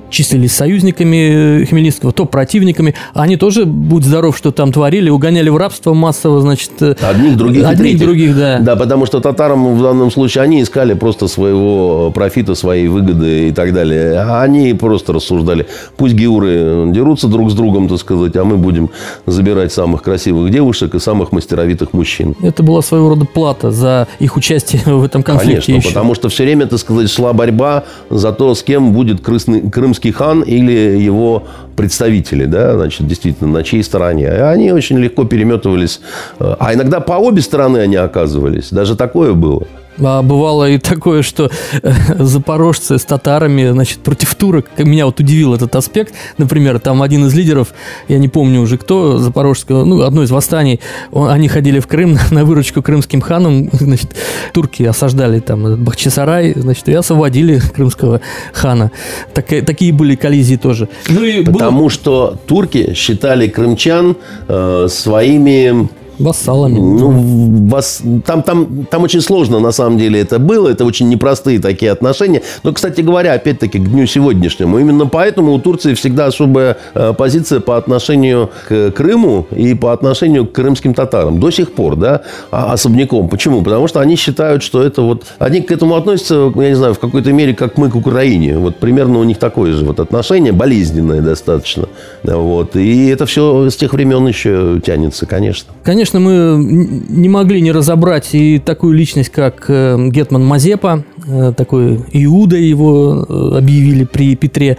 числились 0.10 0.54
союзниками 0.54 1.66
Хмельницкого, 1.66 2.12
то 2.12 2.26
противниками. 2.26 2.96
Они 3.14 3.38
тоже, 3.38 3.66
будь 3.66 4.06
здоров, 4.06 4.38
что 4.38 4.52
там 4.52 4.72
творили, 4.72 5.10
угоняли 5.10 5.50
в 5.50 5.58
рабство 5.58 5.94
массово, 5.94 6.42
значит... 6.42 6.72
Одних, 6.82 7.38
других 7.38 7.66
Одних, 7.66 8.00
других, 8.00 8.36
да. 8.36 8.60
Да, 8.60 8.76
потому 8.76 9.06
что 9.06 9.20
татарам 9.20 9.76
в 9.78 9.82
данном 9.82 10.12
случае, 10.12 10.44
они 10.44 10.62
искали 10.62 10.94
просто 10.94 11.28
своего 11.28 12.12
профита, 12.12 12.56
своей 12.56 12.88
выгоды 12.88 13.50
и 13.50 13.52
так 13.52 13.74
далее. 13.74 14.20
А 14.20 14.42
они 14.42 14.74
просто 14.74 15.14
рассуждали, 15.14 15.68
пусть 15.98 16.16
геуры 16.16 16.92
дерутся 16.92 17.28
друг 17.28 17.52
с 17.52 17.54
другом, 17.54 17.88
так 17.88 18.00
сказать, 18.00 18.36
а 18.36 18.44
мы 18.44 18.58
будем 18.58 18.90
забирать 19.26 19.72
самых 19.72 20.04
красивых 20.04 20.52
девушек 20.52 20.96
и 20.96 21.00
самых 21.00 21.32
мастеровитых 21.32 21.94
мужчин. 21.94 22.36
Это 22.42 22.64
была 22.64 22.82
своего 22.82 23.10
рода 23.10 23.26
плата 23.26 23.72
за 23.72 24.08
их 24.20 24.36
участие 24.38 24.82
в 24.86 25.04
этом 25.04 25.24
конфликте. 25.24 25.68
Конечно, 25.68 25.88
еще. 25.88 25.88
потому 25.90 26.16
что 26.16 26.30
все 26.30 26.44
время, 26.44 26.66
так 26.68 26.80
сказать, 26.80 27.10
шла 27.10 27.34
борьба 27.34 27.84
за 28.10 28.32
то, 28.32 28.54
с 28.56 28.64
кем 28.64 28.94
будет 28.94 29.22
крымский, 29.22 29.70
крымский 30.00 30.12
хан 30.12 30.42
или 30.42 30.98
его 30.98 31.44
представители, 31.76 32.46
да, 32.46 32.76
значит, 32.76 33.08
действительно, 33.08 33.52
на 33.52 33.64
чьей 33.64 33.84
стороне. 33.84 34.26
И 34.26 34.42
они 34.42 34.72
очень 34.72 34.98
легко 34.98 35.26
переметывались. 35.26 36.02
А 36.40 36.74
иногда 36.74 37.00
по 37.00 37.14
обе 37.14 37.42
стороны 37.42 37.78
они 37.78 37.96
оказывались. 37.96 38.70
Даже 38.72 38.96
такое 38.96 39.34
было. 39.34 39.64
А 40.02 40.22
бывало 40.22 40.70
и 40.70 40.78
такое, 40.78 41.22
что 41.22 41.50
э, 41.82 41.92
запорожцы 42.20 42.98
с 42.98 43.04
татарами, 43.04 43.70
значит, 43.72 44.00
против 44.00 44.36
турок. 44.36 44.68
Меня 44.78 45.06
вот 45.06 45.20
удивил 45.20 45.54
этот 45.54 45.76
аспект. 45.76 46.14
Например, 46.38 46.80
там 46.80 47.02
один 47.02 47.26
из 47.26 47.34
лидеров, 47.34 47.74
я 48.08 48.18
не 48.18 48.28
помню 48.28 48.62
уже 48.62 48.78
кто, 48.78 49.18
запорожского, 49.18 49.84
ну, 49.84 50.02
одно 50.02 50.24
из 50.24 50.32
восстаний, 50.32 50.80
он, 51.12 51.30
они 51.30 51.48
ходили 51.48 51.80
в 51.80 51.88
Крым 51.88 52.18
на 52.32 52.46
выручку 52.46 52.82
крымским 52.82 53.22
ханам, 53.22 53.70
значит, 53.74 54.16
турки 54.54 54.84
осаждали 54.84 55.40
там 55.40 55.84
Бахчисарай, 55.84 56.54
значит, 56.56 56.88
и 56.90 56.94
освободили 56.94 57.60
крымского 57.60 58.22
хана. 58.54 58.92
Так, 59.34 59.48
такие 59.48 59.92
были 59.94 60.16
коллизии 60.16 60.56
тоже. 60.56 60.88
Ну, 61.08 61.24
и 61.24 61.44
Потому 61.44 61.82
было... 61.82 61.90
что 61.90 62.38
турки 62.48 62.94
считали 62.94 63.48
крымчан 63.48 64.16
э, 64.48 64.88
своими 64.90 65.90
Вассалами. 66.20 66.78
Ну, 66.78 67.68
вас, 67.70 68.02
там, 68.26 68.44
там, 68.44 68.86
там 68.92 69.04
очень 69.04 69.22
сложно, 69.22 69.60
на 69.60 69.72
самом 69.72 69.98
деле, 69.98 70.20
это 70.20 70.38
было. 70.38 70.68
Это 70.68 70.84
очень 70.84 71.08
непростые 71.08 71.60
такие 71.60 71.92
отношения. 71.92 72.42
Но, 72.64 72.74
кстати 72.74 73.02
говоря, 73.02 73.34
опять-таки, 73.34 73.80
к 73.80 73.90
дню 73.90 74.06
сегодняшнему. 74.06 74.80
Именно 74.80 75.06
поэтому 75.06 75.54
у 75.54 75.60
Турции 75.60 75.94
всегда 75.94 76.26
особая 76.26 76.78
э, 76.94 77.14
позиция 77.18 77.62
по 77.62 77.78
отношению 77.78 78.50
к 78.68 78.92
Крыму 78.92 79.48
и 79.52 79.74
по 79.74 79.94
отношению 79.94 80.46
к 80.46 80.52
крымским 80.52 80.94
татарам. 80.94 81.40
До 81.40 81.52
сих 81.52 81.72
пор, 81.72 81.96
да, 81.96 82.22
а, 82.52 82.74
особняком. 82.74 83.30
Почему? 83.30 83.62
Потому 83.62 83.88
что 83.88 84.02
они 84.02 84.18
считают, 84.18 84.62
что 84.62 84.84
это 84.84 85.02
вот... 85.02 85.24
Они 85.40 85.62
к 85.62 85.72
этому 85.72 85.96
относятся, 85.96 86.52
я 86.56 86.70
не 86.70 86.76
знаю, 86.76 86.96
в 86.96 87.00
какой-то 87.00 87.32
мере, 87.32 87.54
как 87.54 87.78
мы 87.78 87.90
к 87.90 87.96
Украине. 87.96 88.58
Вот 88.58 88.76
примерно 88.76 89.20
у 89.20 89.24
них 89.24 89.38
такое 89.38 89.72
же 89.72 89.86
вот 89.86 90.00
отношение, 90.02 90.52
болезненное 90.52 91.22
достаточно. 91.22 91.88
Вот. 92.24 92.76
И 92.76 93.08
это 93.08 93.26
все 93.26 93.70
с 93.70 93.76
тех 93.78 93.94
времен 93.94 94.28
еще 94.28 94.82
тянется, 94.86 95.26
конечно. 95.26 95.72
Конечно 95.84 96.09
конечно, 96.10 96.20
мы 96.20 96.64
не 97.10 97.30
могли 97.30 97.62
не 97.62 97.72
разобрать 97.72 98.30
и 98.34 98.60
такую 98.60 98.94
личность, 98.94 99.30
как 99.30 99.66
э, 99.68 99.98
Гетман 100.10 100.44
Мазепа, 100.44 101.04
э, 101.28 101.54
такой 101.56 102.04
Иуда 102.12 102.58
его 102.58 103.26
э, 103.28 103.58
объявили 103.58 104.06
при 104.06 104.36
Петре. 104.36 104.78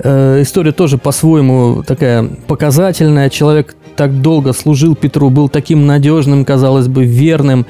История 0.00 0.72
тоже 0.72 0.98
по-своему 0.98 1.82
такая 1.86 2.28
показательная. 2.46 3.28
Человек 3.28 3.74
так 3.96 4.22
долго 4.22 4.52
служил 4.52 4.94
Петру, 4.94 5.30
был 5.30 5.48
таким 5.48 5.86
надежным, 5.86 6.44
казалось 6.44 6.88
бы, 6.88 7.04
верным. 7.04 7.66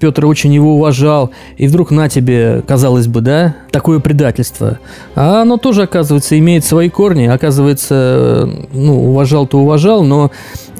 Петр 0.00 0.26
очень 0.26 0.52
его 0.52 0.74
уважал, 0.74 1.30
и 1.56 1.66
вдруг 1.66 1.90
на 1.90 2.08
тебе, 2.08 2.62
казалось 2.66 3.06
бы, 3.06 3.20
да, 3.20 3.54
такое 3.70 4.00
предательство. 4.00 4.78
А 5.14 5.42
оно 5.42 5.56
тоже, 5.56 5.84
оказывается, 5.84 6.38
имеет 6.38 6.64
свои 6.64 6.90
корни. 6.90 7.24
Оказывается, 7.24 8.50
ну, 8.72 9.10
уважал-то 9.10 9.58
уважал, 9.58 10.04
но 10.04 10.30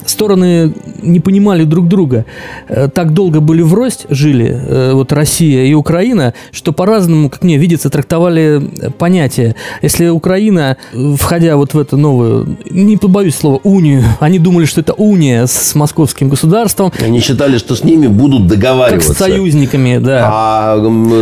стороны 0.06 0.74
не 1.02 1.20
понимали 1.20 1.64
друг 1.64 1.88
друга. 1.88 2.24
Э, 2.68 2.88
так 2.88 3.12
долго 3.12 3.40
были 3.40 3.62
врозь, 3.62 4.06
жили 4.08 4.46
э, 4.50 4.92
вот 4.92 5.12
Россия 5.12 5.64
и 5.64 5.74
Украина, 5.74 6.34
что 6.50 6.72
по-разному, 6.72 7.30
как 7.30 7.42
мне 7.44 7.56
видится, 7.58 7.90
трактовали 7.90 8.70
понятия. 8.98 9.54
Если 9.82 10.08
Украина, 10.08 10.76
входя 11.16 11.56
вот 11.56 11.74
в 11.74 11.78
эту 11.78 11.96
новую, 11.96 12.56
не 12.70 12.96
побоюсь 12.96 13.36
слова, 13.36 13.60
унию, 13.62 14.02
они 14.20 14.38
думали, 14.38 14.64
что 14.64 14.80
это 14.80 14.92
уния 14.94 15.46
с 15.46 15.74
московским 15.74 16.28
государством. 16.28 16.92
Они 17.00 17.20
считали, 17.20 17.58
что 17.58 17.76
с 17.76 17.84
ними 17.84 18.06
будут 18.06 18.46
договариваться. 18.46 19.08
Как 19.08 19.16
с 19.16 19.20
союзниками, 19.20 19.98
да. 19.98 20.30
А, 20.32 20.78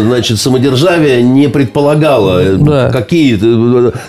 значит, 0.07 0.41
самодержавие 0.41 1.23
не 1.23 1.49
предполагало 1.49 2.43
э, 2.43 2.57
да. 2.57 2.91
какие 2.91 3.33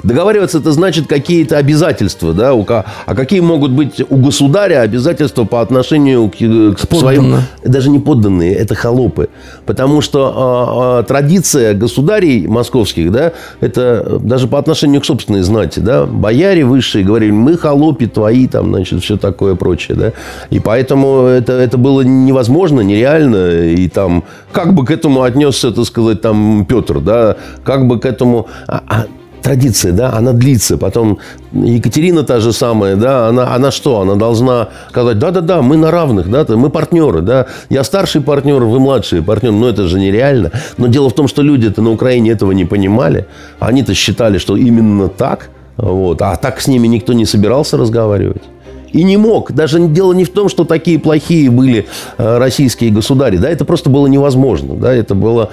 Договариваться 0.04 0.60
это 0.60 0.72
значит 0.72 1.08
какие-то 1.08 1.58
обязательства, 1.58 2.34
да, 2.34 2.54
а 2.54 3.16
какие 3.16 3.40
могут 3.40 3.72
быть 3.72 4.02
у 4.10 4.18
государства 4.18 4.63
государя 4.64 4.82
обязательства 4.82 5.44
по 5.46 5.62
отношению 5.62 6.30
к, 6.30 6.36
к 6.76 6.80
своим... 6.80 7.36
Даже 7.64 7.90
не 7.90 8.00
подданные, 8.00 8.54
это 8.54 8.76
холопы. 8.76 9.30
Потому 9.66 10.02
что 10.02 10.34
а, 10.36 11.04
традиция 11.04 11.74
государей 11.74 12.48
московских, 12.48 13.12
да, 13.12 13.34
это 13.62 14.20
даже 14.22 14.48
по 14.48 14.60
отношению 14.60 15.02
к 15.02 15.06
собственной 15.06 15.42
знати, 15.42 15.80
да, 15.80 16.06
бояре 16.06 16.64
высшие 16.64 17.04
говорили, 17.04 17.32
мы 17.32 17.58
холопи 17.58 18.08
твои, 18.08 18.48
там, 18.48 18.70
значит, 18.70 19.04
все 19.04 19.18
такое 19.18 19.56
прочее, 19.56 19.98
да. 19.98 20.14
И 20.50 20.60
поэтому 20.60 21.24
это, 21.24 21.54
это 21.54 21.78
было 21.78 22.02
невозможно, 22.02 22.82
нереально. 22.82 23.66
И 23.66 23.90
там, 23.90 24.24
как 24.52 24.74
бы 24.74 24.86
к 24.86 24.92
этому 24.92 25.24
отнесся, 25.24 25.72
так 25.72 25.86
сказать, 25.86 26.22
там, 26.22 26.66
Петр, 26.66 27.00
да, 27.00 27.36
как 27.64 27.88
бы 27.88 28.00
к 28.00 28.06
этому... 28.06 28.48
А, 28.68 28.82
а 28.88 29.06
традиция, 29.44 29.92
да, 29.92 30.14
она 30.14 30.34
длится. 30.34 30.78
Потом 30.78 31.20
Екатерина 31.52 32.24
та 32.24 32.40
же 32.40 32.54
самая, 32.54 32.96
да, 32.96 33.28
она, 33.28 33.54
она 33.54 33.70
что? 33.72 34.02
Она 34.02 34.16
должна 34.16 34.70
сказать, 34.90 35.20
да-да-да, 35.20 35.62
мы 35.62 35.78
на 35.78 35.92
равных, 35.92 36.30
да, 36.30 36.46
мы 36.56 36.70
партнеры, 36.70 37.22
да. 37.22 37.46
Я 37.70 37.84
старший 37.84 38.22
партнер, 38.22 38.64
вы 38.64 38.80
младший 38.80 39.22
партнер. 39.22 39.52
Но 39.52 39.70
это 39.70 39.88
же 39.88 40.00
нереально. 40.00 40.52
Но 40.78 40.88
дело 40.88 41.10
в 41.10 41.14
том, 41.14 41.28
что 41.28 41.42
люди-то 41.44 41.82
на 41.82 41.92
Украине 41.92 42.32
этого 42.32 42.54
не 42.54 42.66
понимали. 42.66 43.26
Они-то 43.60 43.94
считали, 43.94 44.38
что 44.38 44.58
именно 44.58 45.10
так. 45.10 45.50
Вот. 45.78 46.22
А 46.22 46.36
так 46.38 46.62
с 46.62 46.68
ними 46.68 46.88
никто 46.88 47.14
не 47.14 47.26
собирался 47.26 47.78
разговаривать. 47.78 48.44
И 48.92 49.04
не 49.04 49.18
мог. 49.18 49.52
Даже 49.52 49.80
дело 49.88 50.14
не 50.14 50.24
в 50.24 50.30
том, 50.30 50.50
что 50.50 50.66
такие 50.66 51.00
плохие 51.00 51.50
были 51.50 51.88
э, 52.18 52.38
российские 52.38 52.92
государи. 52.92 53.38
Да, 53.38 53.50
это 53.50 53.66
просто 53.66 53.90
было 53.90 54.06
невозможно. 54.06 54.76
Да, 54.76 54.94
это 54.94 55.16
было... 55.16 55.50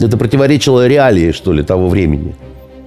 Это 0.00 0.16
противоречило 0.16 0.86
реалии, 0.86 1.32
что 1.32 1.52
ли, 1.52 1.64
того 1.64 1.88
времени. 1.88 2.34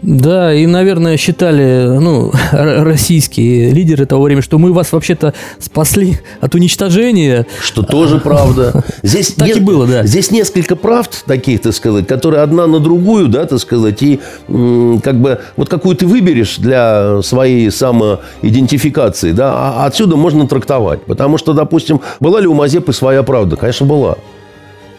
Да, 0.06 0.54
и, 0.54 0.68
наверное, 0.68 1.18
считали, 1.18 1.98
ну, 2.00 2.32
российские 2.52 3.72
лидеры 3.72 4.06
того 4.06 4.24
времени, 4.24 4.44
что 4.44 4.60
мы 4.60 4.72
вас 4.72 4.92
вообще-то 4.92 5.34
спасли 5.58 6.20
от 6.42 6.54
уничтожения. 6.54 7.48
Что 7.60 7.82
тоже 7.82 8.20
правда. 8.20 8.84
Здесь 9.02 9.34
так 9.34 9.48
не, 9.48 9.54
и 9.54 9.60
было, 9.60 9.88
да. 9.88 10.04
Здесь 10.04 10.30
несколько 10.30 10.76
правд 10.76 11.24
таких, 11.26 11.62
так 11.62 11.74
сказать, 11.74 12.06
которые 12.06 12.44
одна 12.44 12.68
на 12.68 12.80
другую, 12.80 13.30
да, 13.30 13.46
так 13.46 13.60
сказать, 13.60 14.04
и 14.04 14.20
как 14.48 15.20
бы 15.20 15.40
вот 15.58 15.70
какую 15.70 15.96
ты 15.96 16.06
выберешь 16.06 16.58
для 16.58 17.24
своей 17.24 17.72
самоидентификации, 17.72 19.32
да, 19.32 19.54
а 19.56 19.86
отсюда 19.88 20.18
можно 20.18 20.48
трактовать. 20.48 21.02
Потому 21.06 21.40
что, 21.40 21.54
допустим, 21.54 22.02
была 22.20 22.40
ли 22.42 22.48
у 22.48 22.54
Мазепы 22.54 22.94
своя 22.94 23.24
правда? 23.24 23.56
Конечно, 23.56 23.88
была. 23.88 24.18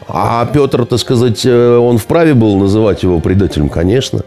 А 0.08 0.46
Петр, 0.46 0.84
так 0.84 0.98
сказать, 0.98 1.44
э, 1.44 1.76
он 1.76 1.98
вправе 1.98 2.34
был 2.34 2.56
называть 2.56 3.02
его 3.02 3.20
предателем? 3.20 3.68
Конечно. 3.68 4.22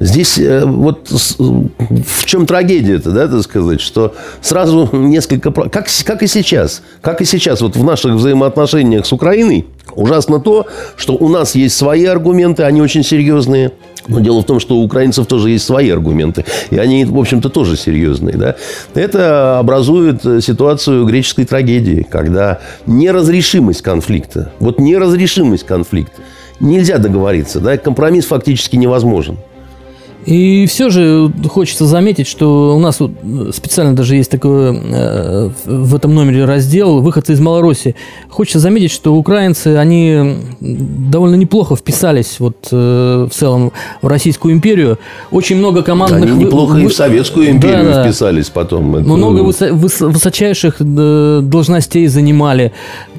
Здесь 0.00 0.38
э, 0.38 0.64
вот 0.64 1.08
в 1.10 2.26
чем 2.26 2.46
трагедия-то, 2.46 3.10
да, 3.10 3.28
так 3.28 3.42
сказать, 3.42 3.80
что 3.80 4.14
сразу 4.40 4.88
несколько... 4.92 5.52
Как, 5.52 5.86
как 6.04 6.22
и 6.22 6.26
сейчас, 6.26 6.82
как 7.00 7.20
и 7.20 7.24
сейчас 7.24 7.60
вот 7.60 7.76
в 7.76 7.84
наших 7.84 8.14
взаимоотношениях 8.14 9.06
с 9.06 9.12
Украиной, 9.12 9.66
ужасно 9.94 10.40
то, 10.40 10.66
что 10.96 11.14
у 11.14 11.28
нас 11.28 11.54
есть 11.54 11.76
свои 11.76 12.04
аргументы, 12.04 12.64
они 12.64 12.82
очень 12.82 13.04
серьезные. 13.04 13.72
Но 14.08 14.18
дело 14.18 14.42
в 14.42 14.44
том, 14.44 14.58
что 14.58 14.76
у 14.76 14.82
украинцев 14.82 15.26
тоже 15.26 15.50
есть 15.50 15.64
свои 15.64 15.88
аргументы. 15.90 16.44
И 16.70 16.78
они, 16.78 17.04
в 17.04 17.16
общем-то, 17.16 17.48
тоже 17.50 17.76
серьезные. 17.76 18.36
Да? 18.36 18.56
Это 18.94 19.60
образует 19.60 20.22
ситуацию 20.42 21.04
греческой 21.06 21.44
трагедии, 21.44 22.04
когда 22.10 22.58
неразрешимость 22.86 23.82
конфликта, 23.82 24.50
вот 24.58 24.80
неразрешимость 24.80 25.64
конфликта, 25.64 26.22
нельзя 26.58 26.98
договориться, 26.98 27.60
да? 27.60 27.78
компромисс 27.78 28.26
фактически 28.26 28.74
невозможен. 28.74 29.38
И 30.24 30.66
все 30.66 30.88
же 30.90 31.32
хочется 31.48 31.86
заметить, 31.86 32.28
что 32.28 32.76
у 32.76 32.78
нас 32.78 33.00
вот 33.00 33.12
специально 33.52 33.94
даже 33.94 34.14
есть 34.16 34.30
такой 34.30 34.76
э, 34.76 35.50
в 35.64 35.94
этом 35.94 36.14
номере 36.14 36.44
раздел 36.44 37.00
«Выходцы 37.00 37.32
из 37.32 37.40
Малороссии». 37.40 37.96
Хочется 38.28 38.60
заметить, 38.60 38.92
что 38.92 39.14
украинцы, 39.14 39.76
они 39.76 40.36
довольно 40.60 41.34
неплохо 41.34 41.74
вписались 41.74 42.36
вот 42.38 42.68
э, 42.70 43.28
в 43.28 43.34
целом 43.34 43.72
в 44.00 44.06
Российскую 44.06 44.54
империю. 44.54 44.98
Очень 45.32 45.56
много 45.56 45.82
командных... 45.82 46.22
Они 46.22 46.44
неплохо 46.44 46.74
вы... 46.74 46.84
и 46.84 46.86
в 46.86 46.94
Советскую 46.94 47.50
империю 47.50 47.92
да, 47.92 48.04
вписались 48.04 48.48
потом. 48.48 48.94
Это... 48.96 49.08
Много 49.08 49.40
высо... 49.40 49.72
высочайших 49.72 50.76
э, 50.78 51.40
должностей 51.42 52.06
занимали 52.06 52.72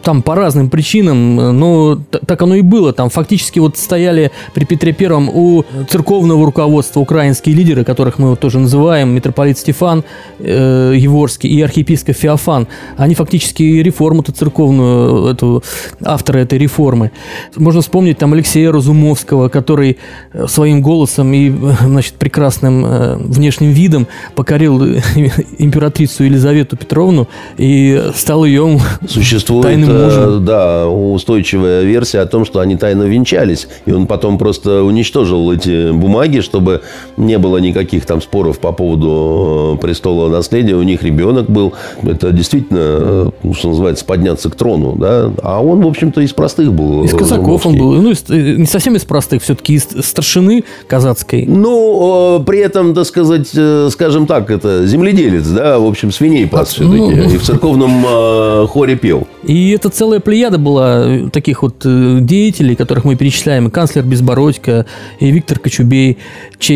там 0.04 0.22
по 0.22 0.36
разным 0.36 0.70
причинам, 0.70 1.36
но 1.58 2.00
так 2.28 2.42
оно 2.42 2.56
и 2.56 2.62
было. 2.62 2.94
Там 2.94 3.10
фактически 3.10 3.60
вот 3.60 3.78
стояли 3.78 4.32
при 4.54 4.66
Петре 4.66 4.94
Первом 4.94 5.30
у 5.30 5.64
церковного 5.90 6.46
руководства 6.46 6.93
руководство, 6.94 7.00
украинские 7.00 7.56
лидеры, 7.56 7.84
которых 7.84 8.20
мы 8.20 8.30
вот 8.30 8.40
тоже 8.40 8.60
называем, 8.60 9.10
митрополит 9.10 9.58
Стефан 9.58 10.04
э, 10.40 10.94
Еворский 10.96 11.50
и 11.50 11.62
архиепископ 11.62 12.16
Феофан, 12.16 12.68
они 12.98 13.16
фактически 13.16 13.64
реформу-то 13.64 14.32
церковную, 14.32 15.28
эту, 15.28 15.64
авторы 16.04 16.42
этой 16.42 16.60
реформы. 16.60 17.12
Можно 17.56 17.82
вспомнить 17.82 18.18
там 18.18 18.34
Алексея 18.34 18.72
Разумовского, 18.72 19.50
который 19.50 19.98
э, 20.34 20.48
своим 20.48 20.82
голосом 20.82 21.34
и 21.34 21.52
значит, 21.82 22.14
прекрасным 22.14 22.86
э, 22.86 23.16
внешним 23.18 23.72
видом 23.72 24.08
покорил 24.36 24.84
императрицу 25.58 26.24
Елизавету 26.24 26.78
Петровну 26.78 27.28
и 27.58 28.02
стал 28.16 28.46
ее 28.46 28.80
Существует, 29.08 29.64
тайным 29.64 30.04
мужем. 30.04 30.46
да, 30.46 30.88
устойчивая 30.88 31.84
версия 31.84 32.22
о 32.22 32.26
том, 32.26 32.46
что 32.46 32.60
они 32.60 32.76
тайно 32.76 33.04
венчались, 33.04 33.68
и 33.86 33.92
он 33.92 34.08
потом 34.08 34.38
просто 34.38 34.84
уничтожил 34.84 35.52
эти 35.52 35.92
бумаги, 35.92 36.42
чтобы 36.42 36.83
не 37.18 37.38
было 37.38 37.58
никаких 37.58 38.06
там 38.06 38.22
споров 38.22 38.60
по 38.60 38.72
поводу 38.72 39.78
престола 39.82 40.30
наследия. 40.30 40.76
У 40.76 40.84
них 40.84 41.04
ребенок 41.04 41.50
был. 41.50 41.74
Это 42.04 42.32
действительно, 42.32 43.32
что 43.54 43.70
называется, 43.70 44.06
подняться 44.06 44.50
к 44.50 44.56
трону, 44.56 44.96
да. 44.98 45.32
А 45.42 45.62
он, 45.62 45.82
в 45.82 45.88
общем-то, 45.88 46.22
из 46.22 46.34
простых 46.34 46.74
был. 46.74 47.04
Из 47.04 47.14
казаков 47.14 47.66
он 47.66 47.78
был. 47.78 47.94
Ну, 47.94 48.14
не 48.30 48.66
совсем 48.66 48.96
из 48.96 49.04
простых, 49.06 49.44
все-таки 49.44 49.74
из 49.74 49.88
старшины 50.02 50.64
казацкой. 50.88 51.46
Ну, 51.46 52.44
при 52.46 52.60
этом, 52.60 52.94
так 52.94 53.06
сказать, 53.06 53.50
э, 53.56 53.90
скажем 53.92 54.28
так, 54.28 54.50
это 54.50 54.86
земледелец, 54.86 55.48
да, 55.48 55.80
в 55.80 55.86
общем, 55.86 56.12
свиней 56.12 56.48
пас 56.48 56.72
а, 56.72 56.74
все-таки. 56.74 56.98
Ну, 56.98 57.12
и 57.12 57.38
в 57.38 57.44
церковном 57.44 58.06
э, 58.08 58.68
хоре 58.68 58.96
пел. 58.96 59.28
И 59.44 59.72
это 59.72 59.90
целая 59.90 60.20
плеяда 60.20 60.58
была 60.58 61.06
э, 61.06 61.30
таких 61.30 61.62
вот 61.64 61.76
деятелей, 61.84 62.76
которых 62.76 63.06
мы 63.06 63.16
перечисляем. 63.16 63.68
И 63.68 63.72
канцлер 63.72 64.04
Безбородько, 64.04 64.86
и 65.20 65.32
Виктор 65.32 65.60
Кочубей, 65.60 66.18
чей, 66.60 66.73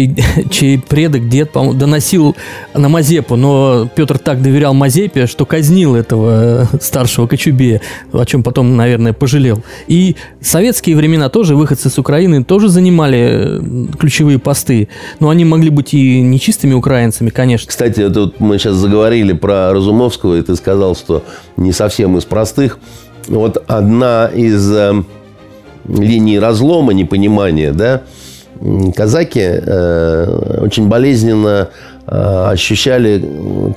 чей 0.50 0.80
предок, 0.80 1.30
дед, 1.30 1.52
по-моему, 1.52 1.78
доносил 1.78 2.36
на 2.74 2.90
Мазепу, 2.90 3.36
но 3.36 3.90
Петр 3.96 4.18
так 4.20 4.42
доверял 4.42 4.74
Мазепе, 4.74 5.28
что 5.28 5.46
казнил 5.46 5.96
этого 5.96 6.70
старшего 6.82 7.28
Кочубея, 7.28 7.82
о 8.12 8.26
чем 8.26 8.44
потом, 8.44 8.76
наверное, 8.76 9.14
пожалел. 9.14 9.64
И 9.88 10.16
советские 10.42 10.96
времена 10.96 11.30
тоже 11.30 11.56
выходцы 11.56 11.90
с 11.90 11.98
Украины 11.98 12.44
тоже 12.44 12.70
занимали 12.70 13.62
ключевые 13.98 14.40
посты. 14.40 14.90
Но 15.20 15.30
они 15.30 15.46
могли 15.46 15.70
быть 15.70 15.94
и 15.94 16.22
нечистыми 16.22 16.74
украинцами, 16.74 17.30
конечно. 17.30 17.68
Кстати, 17.68 18.10
тут 18.10 18.40
мы 18.40 18.58
сейчас 18.58 18.76
заговорили 18.76 19.34
про 19.34 19.74
Разумовского, 19.74 20.38
и 20.38 20.42
ты 20.42 20.56
сказал, 20.56 20.96
что 20.96 21.24
не 21.58 21.72
совсем 21.72 22.18
из 22.18 22.26
простых. 22.26 22.80
Вот 23.28 23.64
одна 23.68 24.28
из 24.34 24.72
э, 24.72 25.04
линий 25.88 26.40
разлома, 26.40 26.94
непонимания, 26.94 27.74
да, 27.74 28.04
казаки 28.96 29.42
э, 29.44 30.60
очень 30.62 30.88
болезненно 30.88 31.70
э, 32.08 32.50
ощущали 32.52 33.24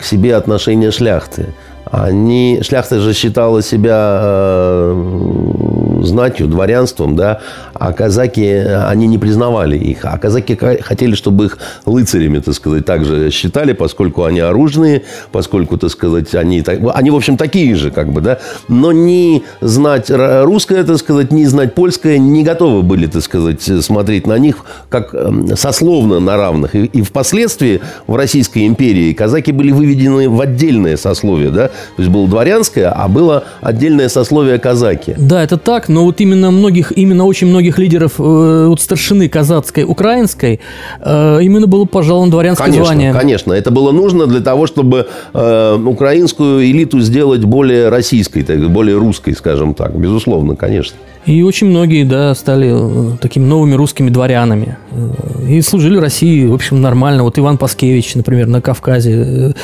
к 0.01 0.05
себе 0.05 0.37
отношение 0.37 0.91
шляхты. 0.91 1.47
Они, 1.91 2.61
шляхта 2.63 3.01
же 3.01 3.13
считала 3.15 3.63
себя 3.63 4.21
э, 4.23 5.90
знатью, 6.05 6.49
дворянством, 6.49 7.17
да, 7.17 7.41
а 7.75 7.93
казаки, 7.93 8.47
они 8.47 9.07
не 9.07 9.19
признавали 9.19 9.77
их. 9.77 10.05
А 10.05 10.17
казаки 10.19 10.57
хотели, 10.57 11.15
чтобы 11.15 11.47
их 11.47 11.59
лыцарями, 11.87 12.39
так 12.39 12.55
сказать, 12.55 12.85
также 12.85 13.31
считали, 13.31 13.73
поскольку 13.73 14.25
они 14.25 14.41
оружные, 14.41 15.03
поскольку, 15.33 15.77
так 15.79 15.91
сказать, 15.91 16.35
они, 16.35 16.63
они 16.95 17.11
в 17.11 17.17
общем, 17.17 17.37
такие 17.37 17.75
же, 17.75 17.91
как 17.91 18.13
бы, 18.13 18.21
да, 18.21 18.39
но 18.69 18.93
не 18.93 19.43
знать 19.61 20.11
русское, 20.11 20.85
так 20.85 20.99
сказать, 20.99 21.33
не 21.33 21.47
знать 21.47 21.75
польское, 21.75 22.19
не 22.19 22.43
готовы 22.43 22.83
были, 22.83 23.07
так 23.07 23.23
сказать, 23.23 23.63
смотреть 23.63 24.27
на 24.27 24.39
них 24.39 24.57
как 24.89 25.15
эм, 25.15 25.57
сословно 25.57 26.21
на 26.21 26.37
равных. 26.37 26.75
И, 26.75 26.85
и 26.85 27.03
впоследствии 27.03 27.81
в 28.07 28.15
Российской 28.15 28.67
империи 28.67 29.13
казаки 29.13 29.53
были 29.53 29.73
выведены 29.73 30.29
в 30.29 30.41
отдельное 30.41 30.97
сословие, 30.97 31.51
да, 31.51 31.69
то 31.69 31.75
есть 31.99 32.11
было 32.11 32.29
дворянское, 32.29 32.91
а 32.91 33.09
было 33.09 33.45
отдельное 33.61 34.09
сословие 34.09 34.59
казаки. 34.59 35.15
Да, 35.17 35.43
это 35.43 35.57
так, 35.57 35.89
но 35.91 36.05
вот 36.05 36.21
именно 36.21 36.51
многих, 36.51 36.93
именно 36.97 37.27
очень 37.27 37.49
многих 37.49 37.79
лидеров 37.79 38.13
э, 38.19 38.67
вот 38.69 38.81
старшины 38.81 39.29
казацкой, 39.29 39.85
украинской, 39.85 40.61
э, 41.01 41.39
именно 41.43 41.67
было 41.67 41.85
пожаловано 41.85 42.31
дворянское 42.31 42.67
конечно, 42.67 42.87
звание. 42.87 43.13
Конечно, 43.13 43.53
это 43.53 43.71
было 43.71 43.91
нужно 43.91 44.27
для 44.27 44.41
того, 44.41 44.67
чтобы 44.67 45.09
э, 45.35 45.79
украинскую 45.85 46.65
элиту 46.65 47.01
сделать 47.01 47.45
более 47.45 47.89
российской, 47.89 48.43
так, 48.43 48.71
более 48.71 48.97
русской, 48.97 49.35
скажем 49.35 49.75
так. 49.75 49.99
Безусловно, 49.99 50.55
конечно. 50.55 50.97
И 51.27 51.43
очень 51.43 51.67
многие, 51.69 52.05
да, 52.05 52.35
стали 52.35 52.71
э, 52.73 53.17
такими 53.19 53.45
новыми 53.45 53.75
русскими 53.75 54.09
дворянами. 54.09 54.79
Э, 54.91 55.47
и 55.49 55.61
служили 55.61 55.99
России, 55.99 56.47
в 56.47 56.55
общем, 56.55 56.81
нормально. 56.81 57.25
Вот 57.25 57.39
Иван 57.39 57.59
Паскевич, 57.59 58.15
например, 58.15 58.47
на 58.47 58.63
Кавказе 58.63 59.55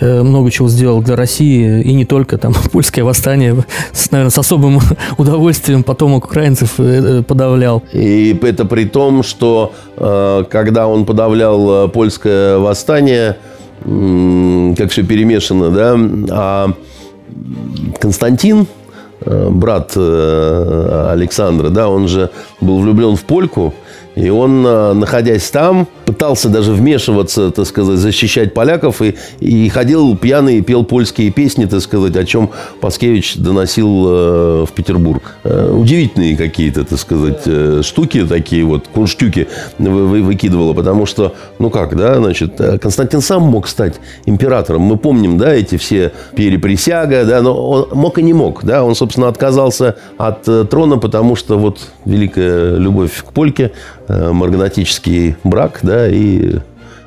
э, 0.00 0.22
много 0.22 0.50
чего 0.50 0.68
сделал 0.68 1.02
для 1.02 1.14
России. 1.14 1.82
И 1.82 1.94
не 1.94 2.04
только 2.04 2.36
там 2.36 2.52
польское 2.72 3.04
восстание, 3.04 3.64
наверное, 4.10 4.30
с 4.30 4.38
особым 4.38 4.80
удовольствием 5.18 5.84
потомок 5.84 6.24
украинцев 6.24 6.74
подавлял. 7.26 7.84
И 7.92 8.36
это 8.42 8.64
при 8.64 8.84
том, 8.84 9.22
что 9.22 9.72
когда 9.96 10.88
он 10.88 11.04
подавлял 11.04 11.88
польское 11.88 12.58
восстание, 12.58 13.36
как 13.80 14.90
все 14.90 15.02
перемешано, 15.04 15.70
да, 15.70 15.96
а 16.30 16.72
Константин, 18.00 18.66
брат 19.26 19.92
э, 19.96 21.08
Александра, 21.12 21.68
да, 21.68 21.88
он 21.88 22.08
же 22.08 22.30
был 22.60 22.80
влюблен 22.80 23.16
в 23.16 23.24
польку, 23.24 23.74
и 24.14 24.28
он, 24.28 24.64
э, 24.66 24.92
находясь 24.92 25.50
там, 25.50 25.88
пытался 26.04 26.48
даже 26.48 26.72
вмешиваться, 26.72 27.50
так 27.50 27.66
сказать, 27.66 27.98
защищать 27.98 28.54
поляков, 28.54 29.02
и, 29.02 29.14
и 29.40 29.68
ходил 29.68 30.16
пьяный 30.16 30.58
и 30.58 30.60
пел 30.62 30.84
польские 30.84 31.30
песни, 31.30 31.64
так 31.66 31.80
сказать, 31.80 32.16
о 32.16 32.24
чем 32.24 32.50
Паскевич 32.80 33.36
доносил 33.36 34.04
э, 34.06 34.66
в 34.66 34.72
Петербург. 34.72 35.34
Э, 35.44 35.70
удивительные 35.72 36.36
какие-то, 36.36 36.84
так 36.84 36.98
сказать, 36.98 37.42
э, 37.46 37.82
штуки 37.82 38.24
такие 38.26 38.64
вот, 38.64 38.86
кунштюки 38.86 39.48
вы, 39.78 40.06
вы, 40.06 40.22
выкидывало, 40.22 40.72
потому 40.74 41.06
что, 41.06 41.34
ну 41.58 41.70
как, 41.70 41.96
да, 41.96 42.16
значит, 42.16 42.60
э, 42.60 42.78
Константин 42.78 43.20
сам 43.20 43.42
мог 43.42 43.66
стать 43.68 43.94
императором. 44.26 44.82
Мы 44.82 44.96
помним, 44.96 45.38
да, 45.38 45.52
эти 45.54 45.76
все 45.76 46.12
переприсяга, 46.36 47.24
да, 47.24 47.42
но 47.42 47.68
он 47.68 47.88
мог 47.92 48.18
и 48.18 48.22
не 48.22 48.32
мог, 48.32 48.64
да, 48.64 48.84
он, 48.84 48.94
собственно, 48.94 49.28
отказался 49.28 49.96
от 50.18 50.48
э, 50.48 50.64
трона, 50.64 50.98
потому 50.98 51.36
что 51.36 51.58
вот 51.58 51.80
великая 52.04 52.76
любовь 52.76 53.24
к 53.24 53.32
польке, 53.32 53.72
марганатический 54.08 55.36
брак, 55.44 55.80
да, 55.82 56.08
и 56.08 56.58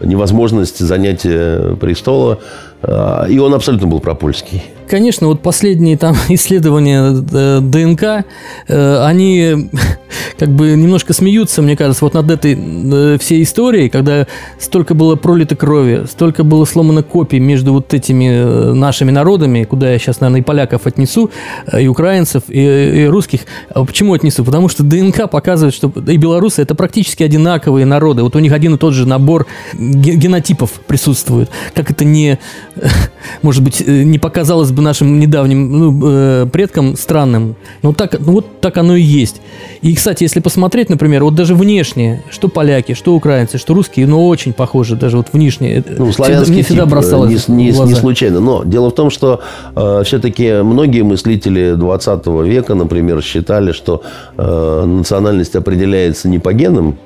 невозможность 0.01 0.79
занятия 0.79 1.75
престола. 1.75 2.39
А, 2.81 3.25
и 3.25 3.37
он 3.39 3.53
абсолютно 3.53 3.87
был 3.87 3.99
пропольский. 3.99 4.63
Конечно, 4.87 5.27
вот 5.27 5.41
последние 5.41 5.97
там 5.97 6.15
исследования 6.29 7.23
э, 7.31 7.59
ДНК, 7.61 8.25
э, 8.67 9.03
они 9.03 9.69
как 10.39 10.49
бы 10.49 10.71
немножко 10.71 11.13
смеются, 11.13 11.61
мне 11.61 11.75
кажется, 11.75 12.05
вот 12.05 12.13
над 12.13 12.31
этой 12.31 12.57
э, 12.57 13.17
всей 13.19 13.43
историей, 13.43 13.89
когда 13.89 14.27
столько 14.59 14.93
было 14.93 15.15
пролито 15.15 15.55
крови, 15.55 16.05
столько 16.09 16.43
было 16.43 16.63
сломано 16.65 17.03
копий 17.03 17.39
между 17.39 17.73
вот 17.73 17.93
этими 17.93 18.73
нашими 18.73 19.11
народами, 19.11 19.63
куда 19.65 19.91
я 19.91 19.99
сейчас, 19.99 20.21
наверное, 20.21 20.41
и 20.41 20.43
поляков 20.43 20.87
отнесу, 20.87 21.31
и 21.77 21.87
украинцев, 21.87 22.43
и, 22.47 23.03
и 23.03 23.05
русских. 23.05 23.41
А 23.69 23.83
почему 23.83 24.13
отнесу? 24.13 24.45
Потому 24.45 24.69
что 24.69 24.83
ДНК 24.83 25.29
показывает, 25.29 25.73
что 25.73 25.91
и 26.07 26.17
белорусы 26.17 26.61
это 26.61 26.75
практически 26.75 27.23
одинаковые 27.23 27.85
народы. 27.85 28.23
Вот 28.23 28.35
у 28.35 28.39
них 28.39 28.53
один 28.53 28.75
и 28.75 28.77
тот 28.77 28.93
же 28.93 29.07
набор 29.07 29.47
генотипов 29.73 30.71
присутствует. 30.87 31.49
Как 31.73 31.91
это 31.91 32.05
не, 32.05 32.39
может 33.41 33.63
быть, 33.63 33.85
не 33.87 34.19
показалось 34.19 34.71
бы 34.71 34.81
нашим 34.81 35.19
недавним 35.19 35.79
ну, 35.79 36.01
э, 36.03 36.45
предкам 36.51 36.95
странным. 36.95 37.55
Но 37.81 37.93
так, 37.93 38.19
ну, 38.19 38.33
вот 38.33 38.59
так 38.61 38.77
оно 38.77 38.95
и 38.95 39.01
есть. 39.01 39.41
И, 39.81 39.95
кстати, 39.95 40.23
если 40.23 40.39
посмотреть, 40.39 40.89
например, 40.89 41.23
вот 41.23 41.35
даже 41.35 41.55
внешне, 41.55 42.23
что 42.29 42.47
поляки, 42.47 42.93
что 42.93 43.15
украинцы, 43.15 43.57
что 43.57 43.73
русские, 43.73 44.07
ну, 44.07 44.27
очень 44.27 44.53
похожи 44.53 44.95
даже 44.95 45.17
вот 45.17 45.27
внешне. 45.33 45.83
Ну, 45.97 46.11
славянский 46.11 46.53
мне 46.53 46.63
всегда 46.63 46.83
тип, 46.83 46.91
бросалось 46.91 47.47
не, 47.47 47.71
не, 47.71 47.79
не 47.79 47.95
случайно. 47.95 48.39
Но 48.39 48.63
дело 48.63 48.89
в 48.89 48.95
том, 48.95 49.09
что 49.09 49.41
э, 49.75 50.01
все-таки 50.05 50.61
многие 50.63 51.03
мыслители 51.03 51.73
20 51.75 52.27
века, 52.27 52.75
например, 52.75 53.21
считали, 53.21 53.71
что 53.71 54.01
э, 54.37 54.85
национальность 54.85 55.55
определяется 55.55 56.27
не 56.29 56.39
по 56.39 56.53
генам, 56.53 56.97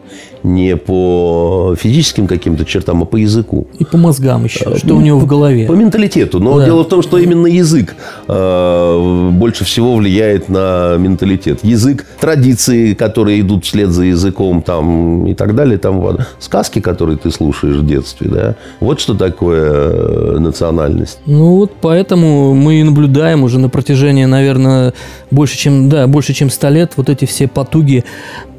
не 0.43 0.75
по 0.75 1.75
физическим 1.77 2.27
каким-то 2.27 2.65
чертам, 2.65 3.03
а 3.03 3.05
по 3.05 3.17
языку. 3.17 3.67
И 3.77 3.85
по 3.85 3.97
мозгам 3.97 4.43
еще, 4.45 4.65
э, 4.65 4.77
что 4.77 4.95
у 4.95 5.01
него 5.01 5.19
в 5.19 5.25
голове. 5.25 5.67
По 5.67 5.73
менталитету. 5.73 6.39
Но 6.39 6.57
да. 6.57 6.65
дело 6.65 6.83
в 6.83 6.87
том, 6.87 7.01
что 7.01 7.17
именно 7.17 7.47
язык 7.47 7.95
э, 8.27 9.29
больше 9.33 9.65
всего 9.65 9.95
влияет 9.95 10.49
на 10.49 10.97
менталитет. 10.97 11.59
Язык, 11.63 12.05
традиции, 12.19 12.93
которые 12.93 13.41
идут 13.41 13.65
вслед 13.65 13.89
за 13.89 14.05
языком 14.05 14.61
там, 14.61 15.27
и 15.27 15.33
так 15.33 15.55
далее. 15.55 15.77
Там, 15.77 16.17
сказки, 16.39 16.79
которые 16.79 17.17
ты 17.17 17.31
слушаешь 17.31 17.75
в 17.75 17.85
детстве. 17.85 18.29
Да? 18.29 18.55
Вот 18.79 18.99
что 18.99 19.13
такое 19.13 19.69
э, 19.71 20.37
национальность. 20.39 21.19
Ну 21.25 21.57
вот 21.57 21.71
поэтому 21.81 22.53
мы 22.53 22.81
и 22.81 22.83
наблюдаем 22.83 23.43
уже 23.43 23.59
на 23.59 23.69
протяжении, 23.69 24.25
наверное, 24.25 24.93
больше 25.29 25.57
чем, 25.57 25.89
да, 25.89 26.07
больше 26.07 26.33
чем 26.33 26.49
100 26.49 26.69
лет 26.69 26.93
вот 26.95 27.09
эти 27.09 27.25
все 27.25 27.47
потуги 27.47 28.03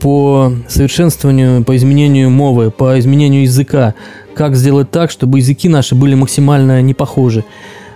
по 0.01 0.53
совершенствованию 0.69 1.42
изменению, 1.43 1.65
по 1.65 1.77
изменению 1.77 2.31
мовы, 2.31 2.71
по 2.71 2.99
изменению 2.99 3.43
языка. 3.43 3.95
Как 4.35 4.57
сделать 4.57 4.91
так, 4.91 5.11
чтобы 5.11 5.39
языки 5.39 5.69
наши 5.69 5.95
были 5.95 6.15
максимально 6.15 6.81
не 6.83 6.95
похожи. 6.95 7.45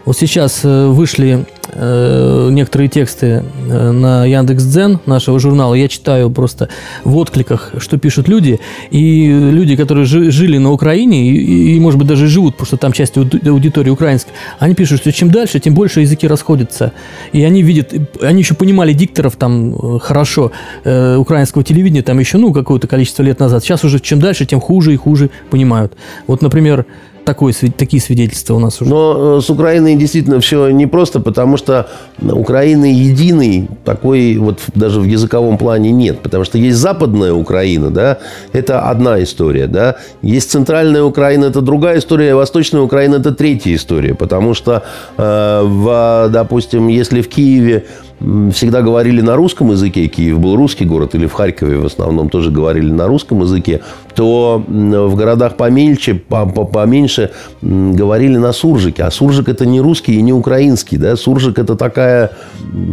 Вот 0.06 0.16
сейчас 0.16 0.60
э, 0.62 0.86
вышли 0.86 1.44
э, 1.72 2.48
некоторые 2.52 2.88
тексты 2.88 3.26
э, 3.68 3.90
на 3.90 4.24
Яндекс.Дзен 4.24 5.00
нашего 5.04 5.40
журнала. 5.40 5.74
Я 5.74 5.88
читаю 5.88 6.30
просто 6.30 6.68
в 7.02 7.16
откликах, 7.16 7.72
что 7.78 7.98
пишут 7.98 8.28
люди. 8.28 8.60
И 8.90 9.26
люди, 9.26 9.74
которые 9.74 10.06
жили 10.06 10.58
на 10.58 10.70
Украине 10.70 11.28
и, 11.28 11.74
и, 11.74 11.80
может 11.80 11.98
быть, 11.98 12.06
даже 12.06 12.28
живут, 12.28 12.54
потому 12.54 12.66
что 12.66 12.76
там 12.76 12.92
часть 12.92 13.16
аудитории 13.16 13.90
украинская, 13.90 14.32
они 14.60 14.76
пишут, 14.76 15.00
что 15.00 15.10
чем 15.10 15.32
дальше, 15.32 15.58
тем 15.58 15.74
больше 15.74 16.02
языки 16.02 16.28
расходятся. 16.28 16.92
И 17.32 17.42
они 17.42 17.64
видят, 17.64 17.92
они 18.22 18.42
еще 18.42 18.54
понимали 18.54 18.92
дикторов 18.92 19.34
там 19.34 19.98
хорошо, 19.98 20.52
украинского 20.84 21.64
телевидения 21.64 22.02
там 22.02 22.20
еще, 22.20 22.38
ну, 22.38 22.52
какое-то 22.52 22.86
количество 22.86 23.24
лет 23.24 23.40
назад. 23.40 23.64
Сейчас 23.64 23.82
уже 23.82 23.98
чем 23.98 24.20
дальше, 24.20 24.46
тем 24.46 24.60
хуже 24.60 24.94
и 24.94 24.96
хуже 24.96 25.30
понимают. 25.50 25.94
Вот, 26.28 26.42
например, 26.42 26.86
такое, 27.26 27.52
такие 27.76 28.00
свидетельства 28.00 28.54
у 28.54 28.58
нас 28.58 28.80
уже. 28.80 28.88
Но 28.88 29.38
э, 29.38 29.40
с 29.42 29.50
Украиной 29.50 29.96
действительно 29.96 30.40
все 30.40 30.70
непросто, 30.70 31.20
потому 31.20 31.58
что 31.58 31.88
Украины 32.22 32.86
единой 32.86 33.68
такой 33.84 34.36
вот 34.36 34.60
даже 34.74 35.00
в 35.00 35.04
языковом 35.04 35.58
плане 35.58 35.90
нет. 35.90 36.20
Потому 36.20 36.44
что 36.44 36.56
есть 36.56 36.78
западная 36.78 37.34
Украина, 37.34 37.90
да, 37.90 38.18
это 38.52 38.88
одна 38.88 39.22
история, 39.22 39.66
да. 39.66 39.96
Есть 40.22 40.50
центральная 40.50 41.02
Украина, 41.02 41.46
это 41.46 41.60
другая 41.60 41.98
история, 41.98 42.34
восточная 42.34 42.80
Украина 42.80 43.16
это 43.16 43.34
третья 43.34 43.74
история. 43.74 44.14
Потому 44.14 44.54
что, 44.54 44.84
э, 45.18 45.62
в, 45.64 46.28
допустим, 46.32 46.88
если 46.88 47.20
в 47.20 47.28
Киеве 47.28 47.84
всегда 48.18 48.81
говорили 48.83 49.20
на 49.20 49.37
русском 49.37 49.70
языке, 49.70 50.07
Киев 50.07 50.38
был 50.38 50.57
русский 50.57 50.85
город, 50.85 51.14
или 51.14 51.26
в 51.26 51.33
Харькове 51.33 51.79
в 51.79 51.87
основном 51.87 52.31
тоже 52.31 52.50
говорили 52.50 52.90
на 52.90 53.07
русском 53.07 53.42
языке, 53.42 53.83
то 54.14 54.64
в 54.66 55.14
городах 55.14 55.57
помельче, 55.57 56.14
поменьше 56.14 57.31
говорили 57.61 58.38
на 58.38 58.52
суржике. 58.52 59.05
А 59.05 59.11
суржик 59.11 59.48
это 59.48 59.66
не 59.66 59.81
русский 59.81 60.14
и 60.14 60.22
не 60.22 60.33
украинский. 60.33 60.96
Да? 60.96 61.16
Суржик 61.16 61.59
это 61.59 61.76
такая 61.76 62.33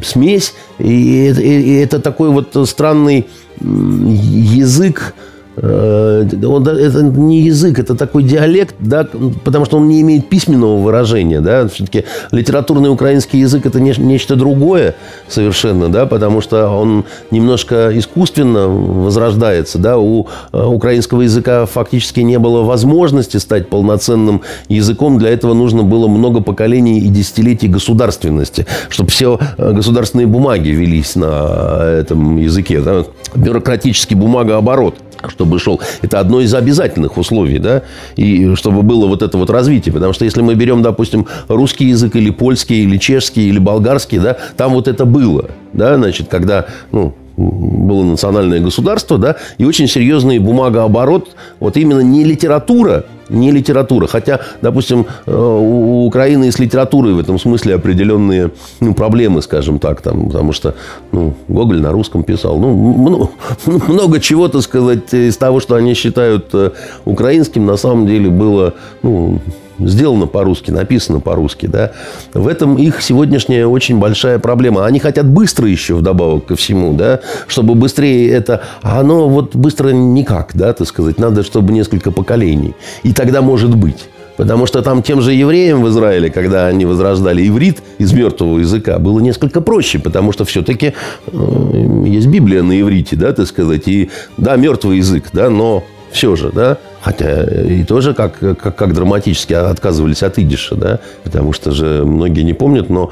смесь, 0.04 0.54
и 0.78 1.80
это 1.82 2.00
такой 2.00 2.30
вот 2.30 2.56
странный 2.68 3.28
язык, 3.62 5.16
он, 5.56 6.68
это 6.68 7.04
не 7.04 7.42
язык, 7.42 7.78
это 7.78 7.96
такой 7.96 8.24
диалект, 8.24 8.76
да, 8.80 9.08
потому 9.44 9.66
что 9.66 9.78
он 9.78 9.88
не 9.88 10.02
имеет 10.02 10.28
письменного 10.28 10.78
выражения, 10.78 11.42
да, 11.42 11.68
все-таки 11.68 12.06
литературный 12.32 12.90
украинский 12.90 13.40
язык 13.40 13.66
это 13.66 13.80
не, 13.80 13.94
нечто 13.98 14.36
другое 14.36 14.96
совершенно, 15.28 15.90
да, 15.90 16.06
потому 16.08 16.42
что 16.42 16.68
он 16.70 17.06
немножко 17.30 17.92
искусственно 17.98 18.68
возрождается, 18.68 19.78
да, 19.78 20.00
у 20.00 20.28
э, 20.52 20.64
украинского 20.64 21.22
языка 21.22 21.68
фактически 21.68 22.22
не 22.22 22.40
было 22.40 22.64
возможности 22.64 23.38
стать 23.38 23.70
полноценным 23.70 24.42
языком, 24.70 25.20
для 25.20 25.30
этого 25.30 25.54
нужно 25.54 25.84
было 25.84 26.08
много 26.08 26.42
поколений 26.42 27.00
и 27.00 27.10
десятилетий 27.10 27.68
государственности, 27.68 28.66
чтобы 28.90 29.12
все 29.12 29.40
э, 29.58 29.72
государственные 29.72 30.26
бумаги 30.28 30.70
велись 30.70 31.16
на 31.16 31.84
этом 31.84 32.38
языке, 32.38 32.82
да, 32.82 33.06
бюрократический 33.36 34.16
бумагооборот 34.16 34.96
чтобы 35.30 35.60
шел. 35.60 35.80
Это 36.02 36.20
одно 36.20 36.42
из 36.42 36.54
обязательных 36.54 37.18
условий, 37.18 37.60
да, 37.60 37.84
и 38.16 38.56
чтобы 38.56 38.82
было 38.82 39.08
вот 39.08 39.22
это 39.22 39.38
вот 39.38 39.50
развитие. 39.50 39.94
Потому 39.94 40.14
что 40.14 40.26
если 40.26 40.42
мы 40.42 40.56
берем, 40.56 40.82
допустим, 40.82 41.28
русский 41.48 41.86
язык 41.86 42.16
или 42.16 42.30
польский, 42.30 42.84
или 42.84 42.98
чешский, 42.98 43.50
или 43.50 43.60
болгарский, 43.60 44.20
да, 44.20 44.38
там 44.58 44.74
вот 44.74 44.88
это 44.88 45.06
было, 45.06 45.50
да, 45.74 45.96
значит, 45.96 46.28
когда, 46.30 46.66
ну, 46.92 47.14
было 47.36 48.04
национальное 48.04 48.60
государство, 48.60 49.18
да, 49.18 49.38
и 49.58 49.66
очень 49.66 49.88
серьезный 49.88 50.40
бумагооборот, 50.40 51.32
вот 51.60 51.78
именно 51.78 52.02
не 52.02 52.24
литература, 52.24 53.06
не 53.30 53.52
литература. 53.52 54.08
Хотя, 54.08 54.40
допустим, 54.62 55.06
э, 55.26 55.36
у 55.36 56.06
Украины 56.06 56.52
с 56.52 56.60
литературой 56.60 57.14
в 57.14 57.20
этом 57.20 57.40
смысле 57.40 57.76
определенные 57.76 58.52
ну, 58.80 58.94
проблемы, 58.94 59.42
скажем 59.42 59.80
так, 59.80 60.02
там, 60.02 60.28
потому 60.28 60.54
что 60.54 60.76
ну, 61.12 61.34
Гоголь 61.48 61.82
на 61.82 61.92
русском 61.92 62.24
писал. 62.24 62.58
Ну, 62.60 63.32
много 63.88 64.20
чего, 64.20 64.48
так 64.48 64.62
сказать, 64.62 65.14
из 65.14 65.38
того, 65.38 65.60
что 65.60 65.76
они 65.76 65.94
считают 65.94 66.50
э, 66.54 66.72
украинским, 67.06 67.66
на 67.66 67.78
самом 67.78 68.08
деле 68.08 68.30
было 68.30 68.74
ну, 69.02 69.40
сделано 69.80 70.28
по-русски, 70.28 70.72
написано 70.72 71.20
по-русски, 71.20 71.66
да, 71.66 71.92
в 72.34 72.48
этом 72.48 72.78
их 72.78 73.02
сегодняшняя 73.02 73.66
очень 73.66 74.00
большая 74.00 74.40
проблема. 74.40 74.86
Они 74.86 75.00
хотят 75.00 75.28
быстро 75.28 75.68
еще 75.68 75.96
вдобавок 75.96 76.46
ко 76.46 76.56
всему, 76.56 76.94
да, 76.94 77.22
чтобы 77.48 77.76
быстрее 77.76 78.30
это... 78.32 78.62
А 78.82 79.00
оно 79.00 79.30
вот 79.30 79.56
быстро 79.56 79.90
никак, 79.90 80.52
да, 80.54 80.74
так 80.74 80.88
сказать. 80.88 81.20
Надо, 81.20 81.44
чтобы 81.44 81.74
несколько 81.74 82.12
поколений. 82.12 82.74
И 83.04 83.14
тогда 83.14 83.42
может 83.42 83.76
быть. 83.76 84.10
Потому 84.38 84.66
что 84.66 84.82
там 84.82 85.04
тем 85.04 85.22
же 85.22 85.34
евреям 85.34 85.84
в 85.84 85.90
Израиле, 85.90 86.32
когда 86.32 86.68
они 86.68 86.86
возрождали 86.86 87.48
иврит 87.48 87.84
из 88.00 88.14
мертвого 88.14 88.60
языка, 88.60 88.98
было 88.98 89.20
несколько 89.20 89.62
проще, 89.62 90.00
потому 90.00 90.32
что 90.32 90.44
все-таки 90.44 90.94
э, 91.28 92.04
есть 92.08 92.28
Библия 92.28 92.64
на 92.64 92.80
иврите, 92.80 93.16
да, 93.16 93.32
так 93.34 93.46
сказать, 93.46 93.88
и 93.88 94.10
да, 94.38 94.56
мертвый 94.56 94.98
язык, 94.98 95.26
да, 95.34 95.52
но 95.52 95.84
все 96.12 96.36
же, 96.36 96.52
да, 96.52 96.80
Хотя 97.04 97.44
и 97.44 97.84
тоже 97.84 98.14
как, 98.14 98.40
как, 98.40 98.76
как 98.78 98.94
драматически 98.94 99.52
отказывались 99.52 100.24
от 100.24 100.40
идиша, 100.40 100.76
да, 100.76 101.00
потому 101.26 101.52
что 101.52 101.72
же 101.72 102.06
многие 102.06 102.44
не 102.44 102.54
помнят, 102.54 102.90
но 102.90 103.12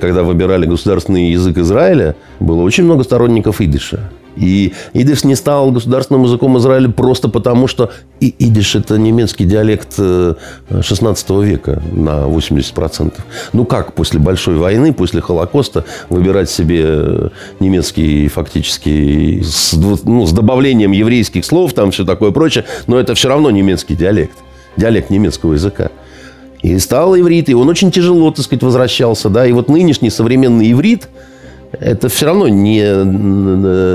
когда 0.00 0.22
выбирали 0.22 0.64
государственный 0.64 1.30
язык 1.32 1.58
Израиля, 1.58 2.14
было 2.38 2.62
очень 2.62 2.84
много 2.84 3.02
сторонников 3.02 3.60
идиша. 3.60 4.10
И 4.36 4.74
идиш 4.92 5.24
не 5.24 5.34
стал 5.34 5.72
государственным 5.72 6.24
языком 6.24 6.58
Израиля 6.58 6.90
просто 6.90 7.28
потому, 7.28 7.66
что 7.66 7.90
и 8.20 8.34
идиш– 8.38 8.74
это 8.76 8.98
немецкий 8.98 9.44
диалект 9.44 9.94
16 9.96 11.30
э, 11.30 11.42
века 11.42 11.82
на 11.92 12.26
80%. 12.26 13.14
Ну 13.52 13.64
как 13.64 13.94
после 13.94 14.20
Большой 14.20 14.56
войны, 14.56 14.92
после 14.92 15.20
Холокоста 15.20 15.84
выбирать 16.08 16.50
себе 16.50 16.84
э, 16.86 17.28
немецкий 17.60 18.28
фактически 18.28 19.42
с, 19.42 19.72
ну, 20.04 20.26
с 20.26 20.32
добавлением 20.32 20.92
еврейских 20.92 21.44
слов, 21.44 21.72
там 21.72 21.90
все 21.90 22.04
такое 22.04 22.30
прочее, 22.30 22.64
но 22.86 22.98
это 22.98 23.14
все 23.14 23.28
равно 23.28 23.50
немецкий 23.50 23.94
диалект, 23.94 24.36
диалект 24.76 25.10
немецкого 25.10 25.54
языка. 25.54 25.90
И 26.62 26.78
стал 26.78 27.16
иврит, 27.16 27.48
и 27.48 27.54
он 27.54 27.68
очень 27.68 27.90
тяжело, 27.90 28.30
так 28.30 28.44
сказать, 28.44 28.62
возвращался, 28.62 29.28
да, 29.28 29.46
и 29.46 29.52
вот 29.52 29.68
нынешний 29.68 30.10
современный 30.10 30.72
иврит– 30.72 31.08
это 31.80 32.08
все 32.08 32.26
равно 32.26 32.48
не, 32.48 32.82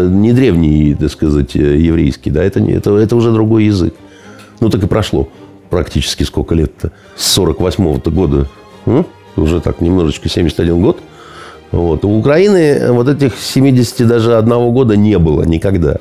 не 0.10 0.34
древний, 0.34 0.96
так 0.96 1.12
сказать, 1.12 1.56
еврейский, 1.56 2.32
да, 2.32 2.44
это, 2.44 2.60
не, 2.60 2.74
это, 2.74 2.96
это 2.98 3.16
уже 3.16 3.32
другой 3.32 3.66
язык. 3.66 3.94
Ну, 4.60 4.70
так 4.70 4.84
и 4.84 4.88
прошло 4.88 5.28
практически 5.72 6.24
сколько 6.24 6.54
лет-то? 6.54 6.92
С 7.16 7.38
48-го 7.38 8.12
года. 8.12 8.48
Ну, 8.86 9.06
уже 9.36 9.62
так 9.62 9.82
немножечко 9.82 10.30
71 10.30 10.82
год. 10.82 11.00
Вот. 11.72 12.06
У 12.06 12.18
Украины 12.18 12.92
вот 12.92 13.08
этих 13.08 13.38
70 13.38 14.06
даже 14.08 14.36
одного 14.36 14.72
года 14.72 14.96
не 14.96 15.18
было 15.18 15.44
никогда 15.44 15.98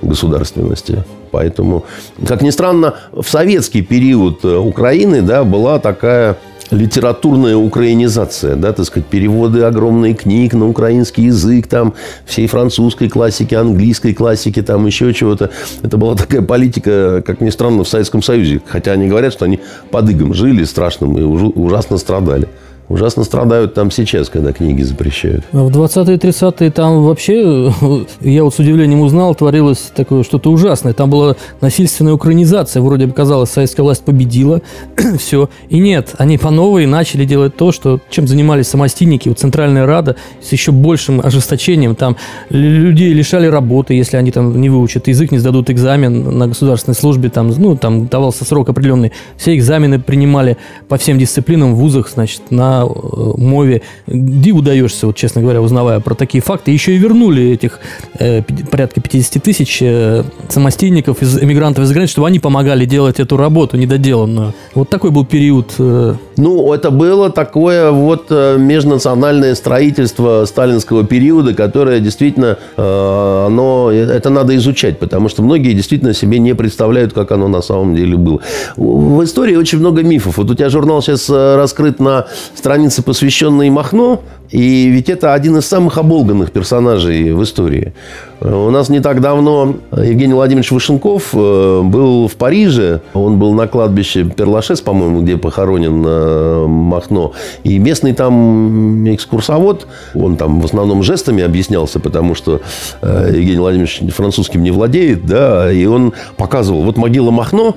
государственности. 0.00 1.04
Поэтому, 1.32 1.84
как 2.26 2.42
ни 2.42 2.50
странно, 2.50 2.94
в 3.12 3.28
советский 3.28 3.82
период 3.82 4.44
Украины 4.44 5.22
да, 5.22 5.44
была 5.44 5.78
такая 5.78 6.38
литературная 6.70 7.56
украинизация, 7.56 8.56
да, 8.56 8.72
так 8.72 8.86
сказать, 8.86 9.06
переводы 9.08 9.62
огромных 9.62 10.22
книг 10.22 10.54
на 10.54 10.68
украинский 10.68 11.24
язык, 11.24 11.66
там, 11.66 11.94
всей 12.24 12.46
французской 12.46 13.08
классики, 13.08 13.54
английской 13.54 14.14
классики, 14.14 14.62
там, 14.62 14.86
еще 14.86 15.12
чего-то. 15.12 15.50
Это 15.82 15.96
была 15.96 16.14
такая 16.14 16.42
политика, 16.42 17.22
как 17.26 17.40
ни 17.40 17.50
странно, 17.50 17.84
в 17.84 17.88
Советском 17.88 18.22
Союзе. 18.22 18.60
Хотя 18.66 18.92
они 18.92 19.08
говорят, 19.08 19.32
что 19.32 19.44
они 19.44 19.60
под 19.90 20.10
игом 20.10 20.34
жили 20.34 20.64
страшным 20.64 21.18
и 21.18 21.22
ужасно 21.22 21.98
страдали. 21.98 22.48
Ужасно 22.90 23.22
страдают 23.22 23.72
там 23.72 23.92
сейчас, 23.92 24.28
когда 24.28 24.52
книги 24.52 24.82
запрещают. 24.82 25.44
А 25.52 25.58
в 25.62 25.68
20-е 25.70 26.16
30-е 26.16 26.72
там 26.72 27.04
вообще, 27.04 27.72
я 28.20 28.42
вот 28.42 28.52
с 28.52 28.58
удивлением 28.58 29.02
узнал, 29.02 29.32
творилось 29.36 29.92
такое 29.94 30.24
что-то 30.24 30.50
ужасное. 30.50 30.92
Там 30.92 31.08
была 31.08 31.36
насильственная 31.60 32.14
украинизация. 32.14 32.82
Вроде 32.82 33.06
бы 33.06 33.12
казалось, 33.12 33.50
советская 33.50 33.84
власть 33.84 34.02
победила. 34.02 34.60
Все. 35.18 35.48
И 35.68 35.78
нет, 35.78 36.16
они 36.18 36.36
по 36.36 36.50
новой 36.50 36.86
начали 36.86 37.24
делать 37.24 37.54
то, 37.54 37.70
что, 37.70 38.00
чем 38.10 38.26
занимались 38.26 38.66
самостийники. 38.66 39.28
Вот 39.28 39.38
Центральная 39.38 39.86
Рада 39.86 40.16
с 40.42 40.50
еще 40.50 40.72
большим 40.72 41.20
ожесточением. 41.20 41.94
Там 41.94 42.16
людей 42.48 43.12
лишали 43.12 43.46
работы, 43.46 43.94
если 43.94 44.16
они 44.16 44.32
там 44.32 44.60
не 44.60 44.68
выучат 44.68 45.06
язык, 45.06 45.30
не 45.30 45.38
сдадут 45.38 45.70
экзамен 45.70 46.36
на 46.36 46.48
государственной 46.48 46.96
службе. 46.96 47.30
Там, 47.30 47.50
ну, 47.56 47.76
там 47.76 48.08
давался 48.08 48.44
срок 48.44 48.68
определенный. 48.68 49.12
Все 49.36 49.54
экзамены 49.54 50.00
принимали 50.00 50.56
по 50.88 50.96
всем 50.96 51.20
дисциплинам 51.20 51.76
в 51.76 51.78
вузах, 51.78 52.10
значит, 52.10 52.50
на 52.50 52.79
Мове. 52.84 53.82
Диву 54.06 54.62
даешься, 54.62 55.06
вот, 55.06 55.16
честно 55.16 55.40
говоря, 55.40 55.60
узнавая 55.60 56.00
про 56.00 56.14
такие 56.14 56.42
факты. 56.42 56.70
Еще 56.70 56.94
и 56.94 56.98
вернули 56.98 57.50
этих 57.50 57.80
э, 58.18 58.42
порядка 58.70 59.00
50 59.00 59.42
тысяч 59.42 59.78
э, 59.80 60.24
самостейников, 60.48 61.22
из, 61.22 61.42
эмигрантов 61.42 61.84
из 61.84 61.92
границы, 61.92 62.12
чтобы 62.12 62.28
они 62.28 62.38
помогали 62.38 62.84
делать 62.84 63.20
эту 63.20 63.36
работу 63.36 63.76
недоделанную. 63.76 64.54
Вот 64.74 64.90
такой 64.90 65.10
был 65.10 65.24
период. 65.24 65.74
Э, 65.78 66.14
Ну, 66.40 66.72
это 66.72 66.90
было 66.90 67.28
такое 67.30 67.90
вот 67.90 68.26
э, 68.30 68.56
межнациональное 68.58 69.54
строительство 69.54 70.46
сталинского 70.46 71.04
периода, 71.04 71.52
которое 71.52 72.00
действительно, 72.00 72.56
э, 72.78 73.44
оно, 73.46 73.90
это 73.92 74.30
надо 74.30 74.56
изучать, 74.56 74.98
потому 74.98 75.28
что 75.28 75.42
многие 75.42 75.74
действительно 75.74 76.14
себе 76.14 76.38
не 76.38 76.54
представляют, 76.54 77.12
как 77.12 77.30
оно 77.32 77.48
на 77.48 77.60
самом 77.60 77.94
деле 77.94 78.16
было. 78.16 78.40
В 78.76 79.22
истории 79.22 79.54
очень 79.54 79.80
много 79.80 80.02
мифов. 80.02 80.38
Вот 80.38 80.50
у 80.50 80.54
тебя 80.54 80.70
журнал 80.70 81.02
сейчас 81.02 81.28
э, 81.28 81.56
раскрыт 81.56 82.00
на 82.00 82.26
странице, 82.54 83.02
посвященной 83.02 83.68
Махно, 83.68 84.22
и 84.50 84.88
ведь 84.88 85.08
это 85.08 85.32
один 85.32 85.56
из 85.56 85.66
самых 85.66 85.96
оболганных 85.96 86.50
персонажей 86.50 87.32
в 87.32 87.42
истории. 87.42 87.92
У 88.40 88.70
нас 88.70 88.88
не 88.88 89.00
так 89.00 89.20
давно 89.20 89.76
Евгений 89.92 90.34
Владимирович 90.34 90.72
Вышенков 90.72 91.30
э, 91.34 91.82
был 91.82 92.26
в 92.26 92.34
Париже. 92.36 93.00
Он 93.14 93.38
был 93.38 93.52
на 93.52 93.68
кладбище 93.68 94.24
Перлашес, 94.24 94.80
по-моему, 94.80 95.20
где 95.20 95.36
похоронен 95.36 96.02
э, 96.04 96.66
Махно. 96.66 97.32
И 97.62 97.78
местный 97.78 98.12
там 98.12 99.06
экскурсовод, 99.14 99.86
он 100.14 100.36
там 100.36 100.60
в 100.60 100.64
основном 100.64 101.02
жестами 101.02 101.44
объяснялся, 101.44 102.00
потому 102.00 102.34
что 102.34 102.60
э, 103.02 103.32
Евгений 103.34 103.60
Владимирович 103.60 104.02
французским 104.12 104.62
не 104.62 104.70
владеет, 104.70 105.26
да, 105.26 105.70
и 105.70 105.84
он 105.86 106.12
показывал, 106.36 106.82
вот 106.82 106.96
могила 106.96 107.30
Махно, 107.30 107.76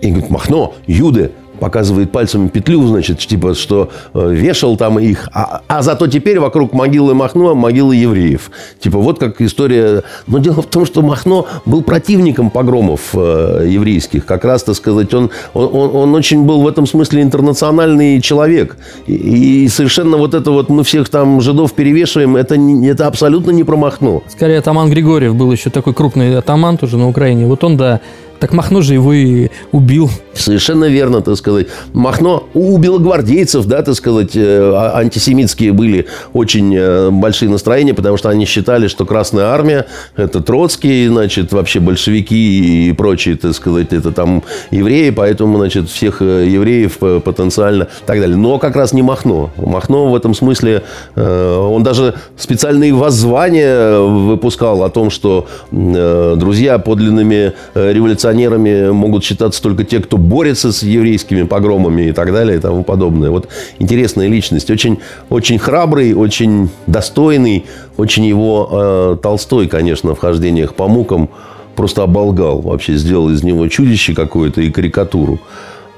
и 0.00 0.08
говорит, 0.08 0.30
Махно, 0.30 0.74
Юды, 0.86 1.30
показывает 1.60 2.10
пальцем 2.10 2.48
петлю, 2.48 2.84
значит, 2.86 3.18
типа, 3.18 3.54
что 3.54 3.90
э, 4.14 4.32
вешал 4.32 4.76
там 4.76 4.98
их, 4.98 5.28
а, 5.32 5.62
а 5.68 5.82
зато 5.82 6.06
теперь 6.08 6.40
вокруг 6.40 6.72
могилы 6.72 7.14
Махно 7.14 7.54
могилы 7.54 7.94
евреев. 7.94 8.50
Типа, 8.80 8.98
вот 8.98 9.18
как 9.18 9.40
история... 9.40 10.02
Но 10.26 10.38
дело 10.38 10.62
в 10.62 10.66
том, 10.66 10.86
что 10.86 11.02
Махно 11.02 11.46
был 11.66 11.82
противником 11.82 12.50
погромов 12.50 13.10
э, 13.14 13.66
еврейских. 13.68 14.26
Как 14.26 14.44
раз, 14.44 14.64
так 14.64 14.74
сказать, 14.74 15.14
он, 15.14 15.30
он, 15.54 15.94
он 15.94 16.14
очень 16.14 16.44
был 16.44 16.62
в 16.62 16.66
этом 16.66 16.86
смысле 16.86 17.22
интернациональный 17.22 18.20
человек. 18.20 18.76
И, 19.06 19.64
и 19.64 19.68
совершенно 19.68 20.16
вот 20.16 20.34
это 20.34 20.50
вот 20.50 20.68
мы 20.68 20.82
всех 20.82 21.08
там 21.08 21.40
жидов 21.40 21.74
перевешиваем, 21.74 22.36
это, 22.36 22.56
это 22.56 23.06
абсолютно 23.06 23.50
не 23.50 23.64
про 23.64 23.76
Махно. 23.76 24.22
Скорее, 24.28 24.58
атаман 24.58 24.90
Григорьев 24.90 25.34
был 25.34 25.52
еще 25.52 25.70
такой 25.70 25.94
крупный 25.94 26.38
атаман 26.38 26.78
тоже 26.78 26.96
на 26.96 27.08
Украине. 27.08 27.46
Вот 27.46 27.62
он, 27.64 27.76
да, 27.76 28.00
так 28.40 28.54
Махно 28.54 28.80
же 28.80 28.94
его 28.94 29.12
и 29.12 29.48
убил. 29.70 30.10
Совершенно 30.32 30.86
верно, 30.86 31.20
так 31.20 31.36
сказать. 31.36 31.66
Махно 31.92 32.44
у 32.54 32.78
белогвардейцев, 32.78 33.66
да, 33.66 33.82
так 33.82 33.94
сказать, 33.94 34.30
э, 34.34 34.72
а, 34.74 34.98
антисемитские 34.98 35.72
были 35.72 36.06
очень 36.32 36.74
э, 36.74 37.10
большие 37.10 37.50
настроения, 37.50 37.92
потому 37.92 38.16
что 38.16 38.30
они 38.30 38.46
считали, 38.46 38.88
что 38.88 39.04
Красная 39.04 39.46
Армия– 39.46 39.86
это 40.16 40.40
Троцкий, 40.40 41.06
значит, 41.08 41.52
вообще 41.52 41.80
большевики 41.80 42.88
и 42.88 42.92
прочие, 42.92 43.36
так 43.36 43.54
сказать, 43.54 43.92
это 43.92 44.10
там 44.12 44.42
евреи, 44.70 45.10
поэтому, 45.10 45.58
значит, 45.58 45.90
всех 45.90 46.22
э, 46.22 46.46
евреев 46.48 47.22
потенциально 47.22 47.84
и 47.84 48.06
так 48.06 48.20
далее. 48.20 48.36
Но 48.36 48.58
как 48.58 48.74
раз 48.74 48.94
не 48.94 49.02
Махно. 49.02 49.50
Махно 49.56 50.08
в 50.10 50.14
этом 50.14 50.34
смысле, 50.34 50.82
он 51.16 51.82
даже 51.82 52.14
специальные 52.36 52.94
воззвания 52.94 53.98
выпускал 53.98 54.82
о 54.82 54.90
том, 54.90 55.10
что 55.10 55.46
друзья 55.70 56.78
подлинными 56.78 57.52
революционерами 57.74 58.29
революционерами 58.30 58.90
могут 58.90 59.24
считаться 59.24 59.62
только 59.62 59.84
те, 59.84 60.00
кто 60.00 60.16
борется 60.16 60.72
с 60.72 60.82
еврейскими 60.82 61.42
погромами 61.42 62.08
и 62.08 62.12
так 62.12 62.32
далее 62.32 62.58
и 62.58 62.60
тому 62.60 62.82
подобное. 62.82 63.30
Вот 63.30 63.48
интересная 63.78 64.28
личность. 64.28 64.70
Очень, 64.70 64.98
очень 65.28 65.58
храбрый, 65.58 66.14
очень 66.14 66.70
достойный. 66.86 67.66
Очень 67.96 68.24
его 68.24 68.68
э, 68.70 69.16
Толстой, 69.22 69.68
конечно, 69.68 70.14
в 70.14 70.18
хождениях 70.18 70.74
по 70.74 70.88
мукам 70.88 71.28
просто 71.76 72.02
оболгал. 72.02 72.60
Вообще 72.60 72.96
сделал 72.96 73.30
из 73.30 73.42
него 73.42 73.68
чудище 73.68 74.14
какое-то 74.14 74.60
и 74.60 74.70
карикатуру. 74.70 75.38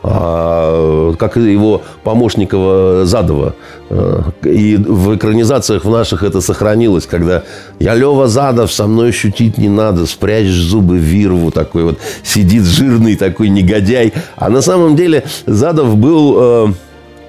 А, 0.04 1.14
как 1.14 1.36
его 1.36 1.82
помощника 2.02 3.02
Задова. 3.04 3.54
Э, 3.88 4.22
и 4.42 4.76
в 4.76 5.14
экранизациях 5.14 5.84
в 5.84 5.90
наших 5.90 6.24
это 6.24 6.40
сохранилось, 6.40 7.06
когда 7.06 7.44
«Я 7.78 7.94
Лева 7.94 8.26
Задов, 8.26 8.72
со 8.72 8.88
мной 8.88 9.12
шутить 9.12 9.58
не 9.58 9.68
надо, 9.68 10.06
спрячь 10.06 10.48
зубы 10.48 10.98
вирву». 10.98 11.52
Такой 11.52 11.84
вот 11.84 11.98
сидит 12.24 12.64
жирный 12.64 13.14
такой 13.14 13.48
негодяй. 13.48 14.12
А 14.34 14.48
на 14.48 14.60
самом 14.60 14.96
деле 14.96 15.22
Задов 15.46 15.96
был 15.96 16.36
э, 16.36 16.66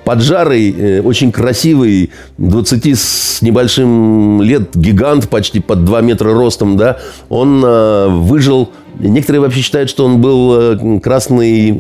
поджарый, 0.03 0.75
э, 0.75 1.01
очень 1.01 1.31
красивый, 1.31 2.09
20 2.39 2.99
с 2.99 3.43
небольшим 3.43 4.41
лет, 4.41 4.75
гигант 4.75 5.29
почти 5.29 5.59
под 5.59 5.86
2 5.86 6.01
метра 6.01 6.33
ростом, 6.33 6.75
да, 6.75 6.97
он 7.29 7.62
выжил 8.23 8.71
Некоторые 8.99 9.41
вообще 9.41 9.62
считают, 9.62 9.89
что 9.89 10.06
он 10.06 10.21
был 10.21 10.56
э, 10.56 10.99
красный 10.99 11.75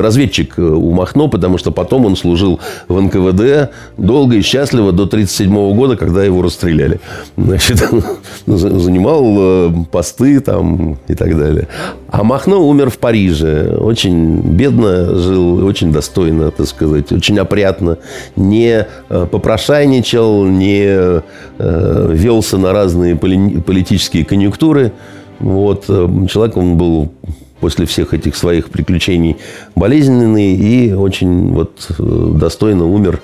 разведчик 0.00 0.54
э, 0.56 0.62
у 0.62 0.92
Махно, 0.92 1.28
потому 1.28 1.58
что 1.58 1.72
потом 1.72 2.06
он 2.06 2.16
служил 2.16 2.60
в 2.86 3.00
НКВД 3.00 3.72
долго 3.96 4.36
и 4.36 4.42
счастливо 4.42 4.92
до 4.92 5.04
1937 5.04 5.76
года, 5.76 5.96
когда 5.96 6.24
его 6.24 6.42
расстреляли. 6.42 7.00
Значит, 7.36 7.82
занимал 8.46 9.24
э, 9.36 9.70
посты 9.90 10.40
там 10.40 10.98
и 11.08 11.14
так 11.14 11.36
далее. 11.36 11.68
А 12.08 12.22
Махно 12.22 12.66
умер 12.66 12.90
в 12.90 12.98
Париже. 12.98 13.76
Очень 13.76 14.40
бедно 14.40 15.14
жил, 15.16 15.66
очень 15.66 15.92
достойно, 15.92 16.50
так 16.52 16.66
сказать, 16.66 17.10
очень 17.10 17.38
опрятно. 17.38 17.98
Не 18.36 18.86
попрошайничал, 19.08 20.44
не 20.44 21.22
велся 21.58 22.58
на 22.58 22.72
разные 22.72 23.16
политические 23.16 24.24
конъюнктуры. 24.24 24.92
Вот. 25.40 25.84
Э, 25.88 26.08
человек, 26.30 26.56
он 26.56 26.76
был 26.76 27.12
после 27.60 27.86
всех 27.86 28.14
этих 28.14 28.36
своих 28.36 28.68
приключений 28.70 29.36
болезненный 29.74 30.54
и 30.54 30.92
очень 30.92 31.52
вот 31.52 31.88
э, 31.98 32.32
достойно 32.34 32.86
умер. 32.86 33.20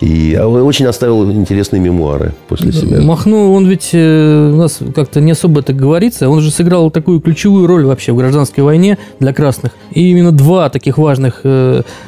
И 0.00 0.36
а 0.38 0.46
очень 0.46 0.86
оставил 0.86 1.28
интересные 1.32 1.80
мемуары 1.80 2.32
после 2.46 2.72
себя. 2.72 3.00
Махно, 3.00 3.52
он 3.52 3.66
ведь 3.66 3.90
э, 3.92 4.50
у 4.52 4.56
нас 4.56 4.78
как-то 4.94 5.20
не 5.20 5.32
особо 5.32 5.60
это 5.60 5.72
говорится. 5.72 6.28
Он 6.28 6.40
же 6.40 6.52
сыграл 6.52 6.90
такую 6.90 7.20
ключевую 7.20 7.66
роль 7.66 7.84
вообще 7.84 8.12
в 8.12 8.16
гражданской 8.16 8.62
войне 8.62 8.96
для 9.18 9.32
красных. 9.32 9.72
И 9.90 10.10
именно 10.10 10.30
два 10.30 10.70
таких 10.70 10.98
важных 10.98 11.42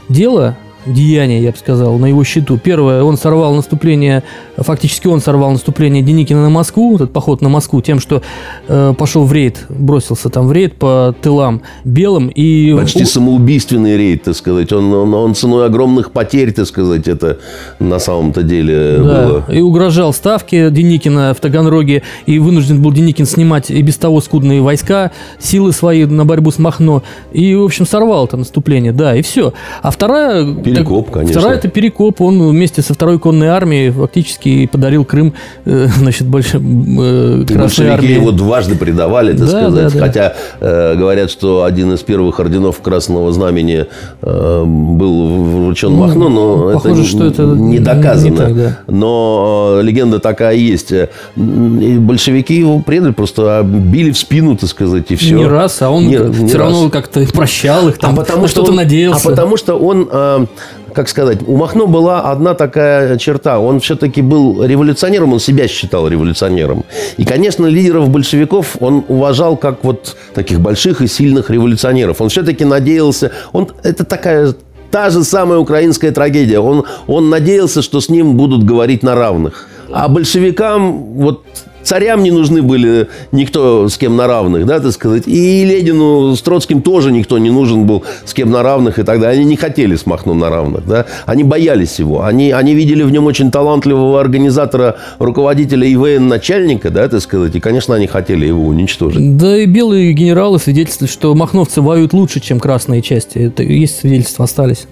дела 0.09 0.57
деяния, 0.87 1.43
я 1.43 1.51
бы 1.51 1.57
сказал, 1.57 1.99
на 1.99 2.07
его 2.07 2.25
счету. 2.25 2.59
Первое, 2.59 3.03
он 3.03 3.17
сорвал 3.17 3.55
наступление, 3.55 4.23
фактически 4.57 5.07
он 5.07 5.21
сорвал 5.21 5.51
наступление 5.51 6.03
Деникина 6.03 6.43
на 6.43 6.51
Москву, 6.51 6.95
этот 6.97 7.13
поход 7.13 7.43
на 7.43 7.49
Москву, 7.49 7.81
тем, 7.83 8.01
что 8.01 8.23
э, 8.69 8.95
пошел 8.97 9.25
в 9.25 9.33
рейд, 9.33 9.67
бросился 9.69 10.29
там 10.29 10.47
в 10.47 10.53
рейд 10.53 10.77
по 10.77 11.15
тылам 11.21 11.63
белым. 11.85 12.29
И... 12.29 12.75
Почти 12.79 13.05
самоубийственный 13.05 13.97
рейд, 13.97 14.25
так 14.25 14.35
сказать. 14.37 14.73
Он, 14.73 14.93
он, 14.93 15.15
он 15.15 15.35
ценой 15.35 15.67
огромных 15.67 16.13
потерь, 16.13 16.53
так 16.53 16.67
сказать, 16.67 17.09
это 17.09 17.39
на 17.79 17.99
самом-то 17.99 18.43
деле 18.43 18.99
да. 18.99 19.27
было. 19.27 19.45
И 19.51 19.61
угрожал 19.61 20.13
ставке 20.13 20.71
Деникина 20.71 21.35
в 21.35 21.41
Таганроге, 21.41 22.03
и 22.27 22.39
вынужден 22.39 22.83
был 22.83 22.93
Деникин 22.93 23.27
снимать 23.27 23.71
и 23.71 23.83
без 23.83 23.97
того 23.97 24.21
скудные 24.21 24.61
войска, 24.61 25.11
силы 25.39 25.73
свои 25.73 26.05
на 26.05 26.25
борьбу 26.25 26.51
с 26.51 26.59
Махно. 26.59 27.03
И, 27.33 27.55
в 27.55 27.65
общем, 27.65 27.87
сорвал 27.87 28.27
это 28.27 28.37
наступление, 28.37 28.93
да, 28.93 29.15
и 29.15 29.23
все. 29.23 29.53
А 29.83 29.91
вторая 29.91 30.45
Перекоп, 30.75 31.07
так, 31.07 31.15
конечно. 31.15 31.41
Вторая– 31.41 31.59
это 31.59 31.69
Перекоп. 31.69 32.21
Он 32.21 32.49
вместе 32.49 32.83
со 32.83 32.95
второй 32.95 33.19
конной 33.19 33.49
армией 33.49 33.91
фактически 33.91 34.67
подарил 34.67 35.05
Крым, 35.05 35.35
э, 35.65 35.87
значит, 35.97 36.27
больше 36.27 36.59
э, 36.59 37.45
Красной 37.47 37.89
армии. 37.89 38.13
его 38.13 38.31
дважды 38.33 38.77
предавали, 38.77 39.33
так 39.33 39.41
да, 39.41 39.47
сказать. 39.47 39.93
Да, 39.93 39.99
да. 39.99 40.07
Хотя 40.07 40.35
э, 40.61 40.95
говорят, 40.97 41.31
что 41.31 41.65
один 41.65 41.93
из 41.93 42.01
первых 42.01 42.41
орденов 42.41 42.81
Красного 42.81 43.33
Знамени 43.33 43.87
э, 44.23 44.65
был 44.65 45.45
вручен 45.45 45.91
ну, 45.91 45.97
Махно, 45.97 46.29
но 46.29 46.73
похоже, 46.73 47.03
это, 47.03 47.11
что 47.11 47.27
это 47.27 47.43
не 47.43 47.79
доказано. 47.79 48.31
Не 48.31 48.37
так, 48.37 48.57
да. 48.57 48.79
Но 48.87 49.79
э, 49.79 49.83
легенда 49.83 50.19
такая 50.19 50.55
есть. 50.57 50.93
И 50.93 51.99
большевики 51.99 52.55
его 52.55 52.81
предали, 52.81 53.13
просто 53.13 53.63
били 53.65 54.11
в 54.11 54.19
спину, 54.19 54.57
так 54.57 54.69
сказать, 54.69 55.11
и 55.11 55.17
все. 55.17 55.37
Не 55.37 55.47
раз, 55.47 55.81
а 55.83 55.91
он 55.91 56.07
не, 56.07 56.17
не 56.17 56.49
все 56.49 56.59
раз. 56.59 56.73
равно 56.73 56.91
как-то 56.91 57.25
прощал 57.33 57.89
их, 57.89 57.99
там, 57.99 58.15
а 58.15 58.17
потому 58.17 58.49
что-то 58.49 58.73
надеялся. 58.73 59.29
А 59.29 59.31
потому 59.31 59.57
что 59.57 59.75
он 59.75 60.09
э, 60.11 60.47
как 60.95 61.09
сказать, 61.09 61.39
у 61.47 61.57
Махно 61.57 61.87
была 61.87 62.23
одна 62.31 62.55
такая 62.55 63.19
черта. 63.19 63.59
Он 63.59 63.81
все-таки 63.81 64.23
был 64.23 64.65
революционером, 64.65 65.33
он 65.33 65.41
себя 65.41 65.69
считал 65.69 66.09
революционером. 66.09 66.85
И, 67.17 67.25
конечно, 67.25 67.67
лидеров 67.67 68.09
большевиков 68.09 68.77
он 68.81 69.05
уважал 69.09 69.57
как 69.57 69.85
вот 69.85 70.17
таких 70.35 70.61
больших 70.61 71.03
и 71.03 71.07
сильных 71.07 71.51
революционеров. 71.51 72.21
Он 72.21 72.29
все-таки 72.29 72.65
надеялся... 72.65 73.33
Он, 73.53 73.69
это 73.83 74.05
такая 74.05 74.55
та 74.91 75.11
же 75.11 75.25
самая 75.25 75.59
украинская 75.59 76.13
трагедия. 76.13 76.61
Он, 76.61 76.85
он 77.07 77.31
надеялся, 77.31 77.83
что 77.83 78.01
с 78.01 78.09
ним 78.09 78.37
будут 78.37 78.65
говорить 78.65 79.03
на 79.03 79.15
равных. 79.15 79.69
А 79.93 80.09
большевикам 80.09 81.15
вот 81.15 81.45
Царям 81.83 82.23
не 82.23 82.31
нужны 82.31 82.63
были 82.63 83.09
никто 83.33 83.89
с 83.89 83.97
кем 83.97 84.17
на 84.17 84.27
равных, 84.27 84.67
да, 84.67 84.81
так 84.81 84.93
сказать. 84.93 85.25
И 85.27 85.65
Ленину 85.65 86.35
с 86.37 86.43
Троцким 86.43 86.83
тоже 86.83 87.13
никто 87.13 87.39
не 87.39 87.51
нужен 87.51 87.87
был 87.87 88.05
с 88.25 88.35
кем 88.35 88.51
на 88.51 88.63
равных 88.63 88.99
и 88.99 89.03
так 89.03 89.21
далее. 89.21 89.41
Они 89.41 89.45
не 89.45 89.57
хотели 89.57 89.97
с 89.97 90.07
Махно 90.07 90.35
на 90.35 90.51
равных, 90.51 90.87
да. 90.87 91.07
Они 91.27 91.45
боялись 91.45 91.99
его. 91.99 92.25
Они, 92.25 92.51
они 92.51 92.75
видели 92.75 93.03
в 93.03 93.11
нем 93.11 93.27
очень 93.27 93.51
талантливого 93.51 94.21
организатора, 94.21 94.97
руководителя 95.19 95.87
и 95.87 95.97
военачальника, 95.97 96.91
да, 96.91 97.09
так 97.09 97.21
сказать. 97.21 97.55
И, 97.55 97.61
конечно, 97.61 97.95
они 97.95 98.07
хотели 98.07 98.47
его 98.47 98.65
уничтожить. 98.67 99.37
Да 99.37 99.57
и 99.57 99.67
белые 99.67 100.13
генералы 100.13 100.59
свидетельствуют, 100.59 101.11
что 101.11 101.35
махновцы 101.35 101.81
воюют 101.81 102.13
лучше, 102.13 102.41
чем 102.41 102.61
красные 102.61 103.03
части. 103.03 103.39
Это 103.39 103.63
есть 103.63 104.01
свидетельства 104.01 104.45
остались. 104.45 104.87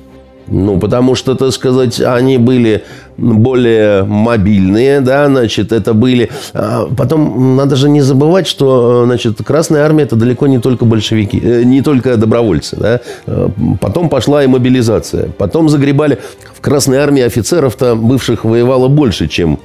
Ну, 0.51 0.79
потому 0.79 1.15
что, 1.15 1.35
так 1.35 1.53
сказать, 1.53 2.01
они 2.01 2.39
были 2.39 2.85
более 3.17 4.05
мобильные, 4.05 5.01
да, 5.01 5.27
значит, 5.27 5.73
это 5.73 5.93
были... 5.93 6.31
А 6.55 6.87
потом 6.97 7.57
надо 7.57 7.77
же 7.77 7.89
не 7.89 8.01
забывать, 8.01 8.47
что, 8.47 9.05
значит, 9.05 9.39
Красная 9.45 9.85
Армия 9.85 10.05
это 10.05 10.17
далеко 10.17 10.47
не 10.47 10.59
только 10.59 10.85
большевики, 10.85 11.41
э, 11.43 11.65
не 11.65 11.83
только 11.83 12.17
добровольцы, 12.17 12.77
да. 12.77 13.01
Э, 13.27 13.49
потом 13.81 14.09
пошла 14.09 14.45
и 14.45 14.47
мобилизация. 14.47 15.31
Потом 15.37 15.69
загребали 15.69 16.19
в 16.55 16.61
Красной 16.61 16.99
Армии 16.99 17.23
офицеров-то 17.23 17.95
бывших 17.97 18.45
воевало 18.45 18.89
больше, 18.89 19.29
чем 19.29 19.59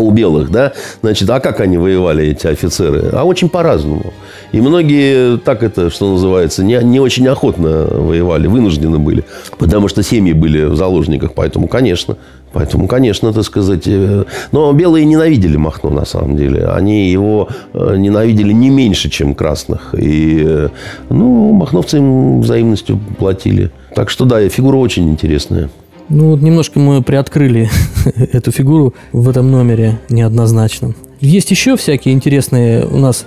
у 0.00 0.10
белых, 0.10 0.50
да, 0.50 0.72
значит, 1.02 1.28
а 1.30 1.40
как 1.40 1.60
они 1.60 1.78
воевали, 1.78 2.28
эти 2.28 2.46
офицеры? 2.46 3.10
А 3.12 3.24
очень 3.24 3.48
по-разному. 3.48 4.12
И 4.52 4.60
многие, 4.60 5.38
так 5.38 5.62
это, 5.62 5.90
что 5.90 6.12
называется, 6.12 6.64
не, 6.64 6.82
не 6.82 7.00
очень 7.00 7.26
охотно 7.28 7.86
воевали, 7.90 8.46
вынуждены 8.46 8.98
были, 8.98 9.24
потому 9.58 9.88
что 9.88 10.02
семьи 10.02 10.32
были 10.32 10.64
в 10.64 10.76
заложниках, 10.76 11.34
поэтому, 11.34 11.68
конечно, 11.68 12.16
Поэтому, 12.52 12.88
конечно, 12.88 13.32
так 13.32 13.44
сказать... 13.44 13.82
Э, 13.86 14.24
но 14.52 14.72
белые 14.72 15.04
ненавидели 15.04 15.56
Махно, 15.56 15.90
на 15.90 16.04
самом 16.04 16.36
деле. 16.36 16.66
Они 16.66 17.10
его 17.10 17.48
э, 17.74 17.96
ненавидели 17.96 18.52
не 18.52 18.70
меньше, 18.70 19.10
чем 19.10 19.34
красных. 19.34 19.94
И, 19.94 20.42
э, 20.44 20.68
ну, 21.10 21.52
махновцы 21.52 21.98
им 21.98 22.40
взаимностью 22.40 22.98
платили. 23.18 23.70
Так 23.94 24.08
что, 24.08 24.24
да, 24.24 24.48
фигура 24.48 24.76
очень 24.76 25.10
интересная. 25.10 25.68
Ну, 26.08 26.30
вот 26.30 26.40
немножко 26.40 26.78
мы 26.78 27.02
приоткрыли 27.02 27.68
эту 28.16 28.50
фигуру 28.50 28.94
в 29.12 29.28
этом 29.28 29.50
номере 29.50 29.98
неоднозначно. 30.08 30.94
Есть 31.20 31.50
еще 31.50 31.76
всякие 31.76 32.14
интересные 32.14 32.86
у 32.86 32.96
нас 32.96 33.26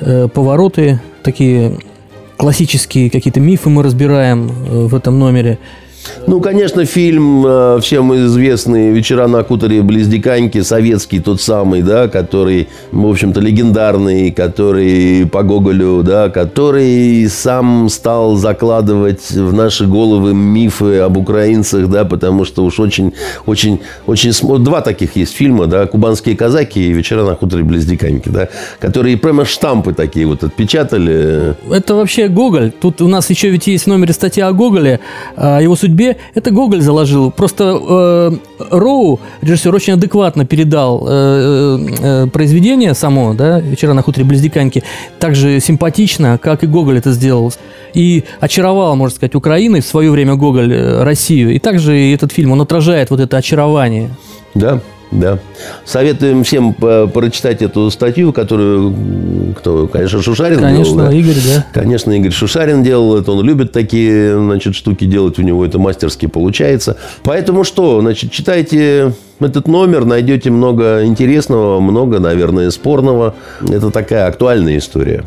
э, 0.00 0.28
повороты, 0.28 1.00
такие 1.22 1.78
классические 2.36 3.10
какие-то 3.10 3.40
мифы 3.40 3.68
мы 3.68 3.82
разбираем 3.82 4.50
э, 4.50 4.86
в 4.86 4.94
этом 4.94 5.18
номере. 5.18 5.58
Ну, 6.26 6.40
конечно, 6.40 6.84
фильм 6.84 7.44
э, 7.46 7.78
всем 7.82 8.14
известный 8.14 8.90
«Вечера 8.90 9.26
на 9.26 9.42
хуторе 9.42 9.82
близ 9.82 10.06
Диканьки», 10.06 10.60
советский 10.62 11.20
тот 11.20 11.40
самый, 11.40 11.82
да, 11.82 12.08
который, 12.08 12.68
в 12.92 13.06
общем-то, 13.06 13.40
легендарный, 13.40 14.30
который 14.30 15.26
по 15.26 15.42
Гоголю, 15.42 16.02
да, 16.02 16.28
который 16.28 17.28
сам 17.28 17.88
стал 17.88 18.36
закладывать 18.36 19.30
в 19.30 19.52
наши 19.52 19.86
головы 19.86 20.34
мифы 20.34 20.98
об 20.98 21.16
украинцах, 21.16 21.88
да, 21.88 22.04
потому 22.04 22.44
что 22.44 22.64
уж 22.64 22.80
очень, 22.80 23.12
очень, 23.46 23.80
очень... 24.06 24.30
Два 24.62 24.80
таких 24.80 25.16
есть 25.16 25.34
фильма, 25.34 25.66
да, 25.66 25.86
«Кубанские 25.86 26.36
казаки» 26.36 26.80
и 26.80 26.92
«Вечера 26.92 27.24
на 27.24 27.34
хуторе 27.34 27.62
близ 27.64 27.84
Диканьки», 27.84 28.28
да, 28.28 28.48
которые 28.78 29.16
прямо 29.16 29.44
штампы 29.44 29.92
такие 29.92 30.26
вот 30.26 30.44
отпечатали. 30.44 31.56
Это 31.70 31.94
вообще 31.94 32.28
Гоголь. 32.28 32.70
Тут 32.70 33.00
у 33.00 33.08
нас 33.08 33.30
еще 33.30 33.50
ведь 33.50 33.66
есть 33.66 33.84
в 33.84 33.86
номере 33.88 34.12
статья 34.12 34.48
о 34.48 34.52
Гоголе, 34.52 35.00
о 35.36 35.60
его 35.60 35.76
судьбе 35.76 35.89
судьбе, 35.90 36.16
это 36.34 36.50
Гоголь 36.50 36.80
заложил. 36.80 37.30
Просто 37.30 37.64
э, 37.64 38.30
Роу, 38.70 39.20
режиссер, 39.42 39.74
очень 39.74 39.94
адекватно 39.94 40.46
передал 40.46 41.06
э, 41.08 41.78
э, 42.02 42.26
произведение 42.32 42.94
само, 42.94 43.34
да, 43.34 43.60
«Вечера 43.60 43.92
на 43.92 44.02
хуторе 44.02 44.24
Близдиканьки», 44.24 44.82
так 45.18 45.34
же 45.34 45.60
симпатично, 45.60 46.38
как 46.38 46.62
и 46.64 46.66
Гоголь 46.66 46.98
это 46.98 47.12
сделал. 47.12 47.52
И 47.94 48.24
очаровал, 48.38 48.94
можно 48.96 49.16
сказать, 49.16 49.34
Украиной 49.34 49.80
в 49.80 49.86
свое 49.86 50.10
время 50.10 50.36
Гоголь 50.36 50.72
э, 50.72 51.02
Россию. 51.02 51.54
И 51.54 51.58
также 51.58 51.92
этот 52.14 52.32
фильм, 52.32 52.52
он 52.52 52.60
отражает 52.60 53.10
вот 53.10 53.20
это 53.20 53.36
очарование. 53.36 54.10
Да, 54.54 54.80
да. 55.10 55.38
Советуем 55.84 56.44
всем 56.44 56.72
прочитать 56.72 57.62
эту 57.62 57.90
статью, 57.90 58.32
которую, 58.32 59.54
кто, 59.58 59.88
конечно, 59.88 60.22
Шушарин 60.22 60.60
конечно, 60.60 60.84
делал. 60.84 61.08
Да? 61.08 61.12
Игорь, 61.12 61.34
да. 61.34 61.66
Конечно, 61.72 62.12
Игорь 62.12 62.30
Шушарин 62.30 62.82
делал 62.82 63.16
это. 63.16 63.32
Он 63.32 63.44
любит 63.44 63.72
такие, 63.72 64.34
значит, 64.34 64.74
штуки 64.74 65.04
делать. 65.04 65.38
У 65.38 65.42
него 65.42 65.64
это 65.64 65.78
мастерски 65.78 66.26
получается. 66.26 66.96
Поэтому 67.24 67.64
что? 67.64 68.00
Значит, 68.00 68.30
читайте 68.30 69.12
этот 69.40 69.66
номер, 69.66 70.04
найдете 70.04 70.50
много 70.50 71.04
интересного, 71.04 71.80
много, 71.80 72.20
наверное, 72.20 72.70
спорного. 72.70 73.34
Это 73.68 73.90
такая 73.90 74.26
актуальная 74.26 74.78
история. 74.78 75.24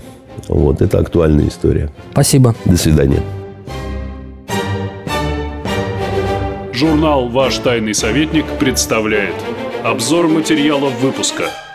Вот, 0.47 0.81
это 0.81 0.99
актуальная 0.99 1.47
история. 1.47 1.89
Спасибо. 2.11 2.55
До 2.65 2.77
свидания. 2.77 3.21
Журнал 6.73 7.27
«Ваш 7.29 7.57
тайный 7.59 7.93
советник» 7.93 8.45
представляет– 8.59 9.35
Обзор 9.83 10.29
материалов 10.29 10.93
выпуска– 11.01 11.51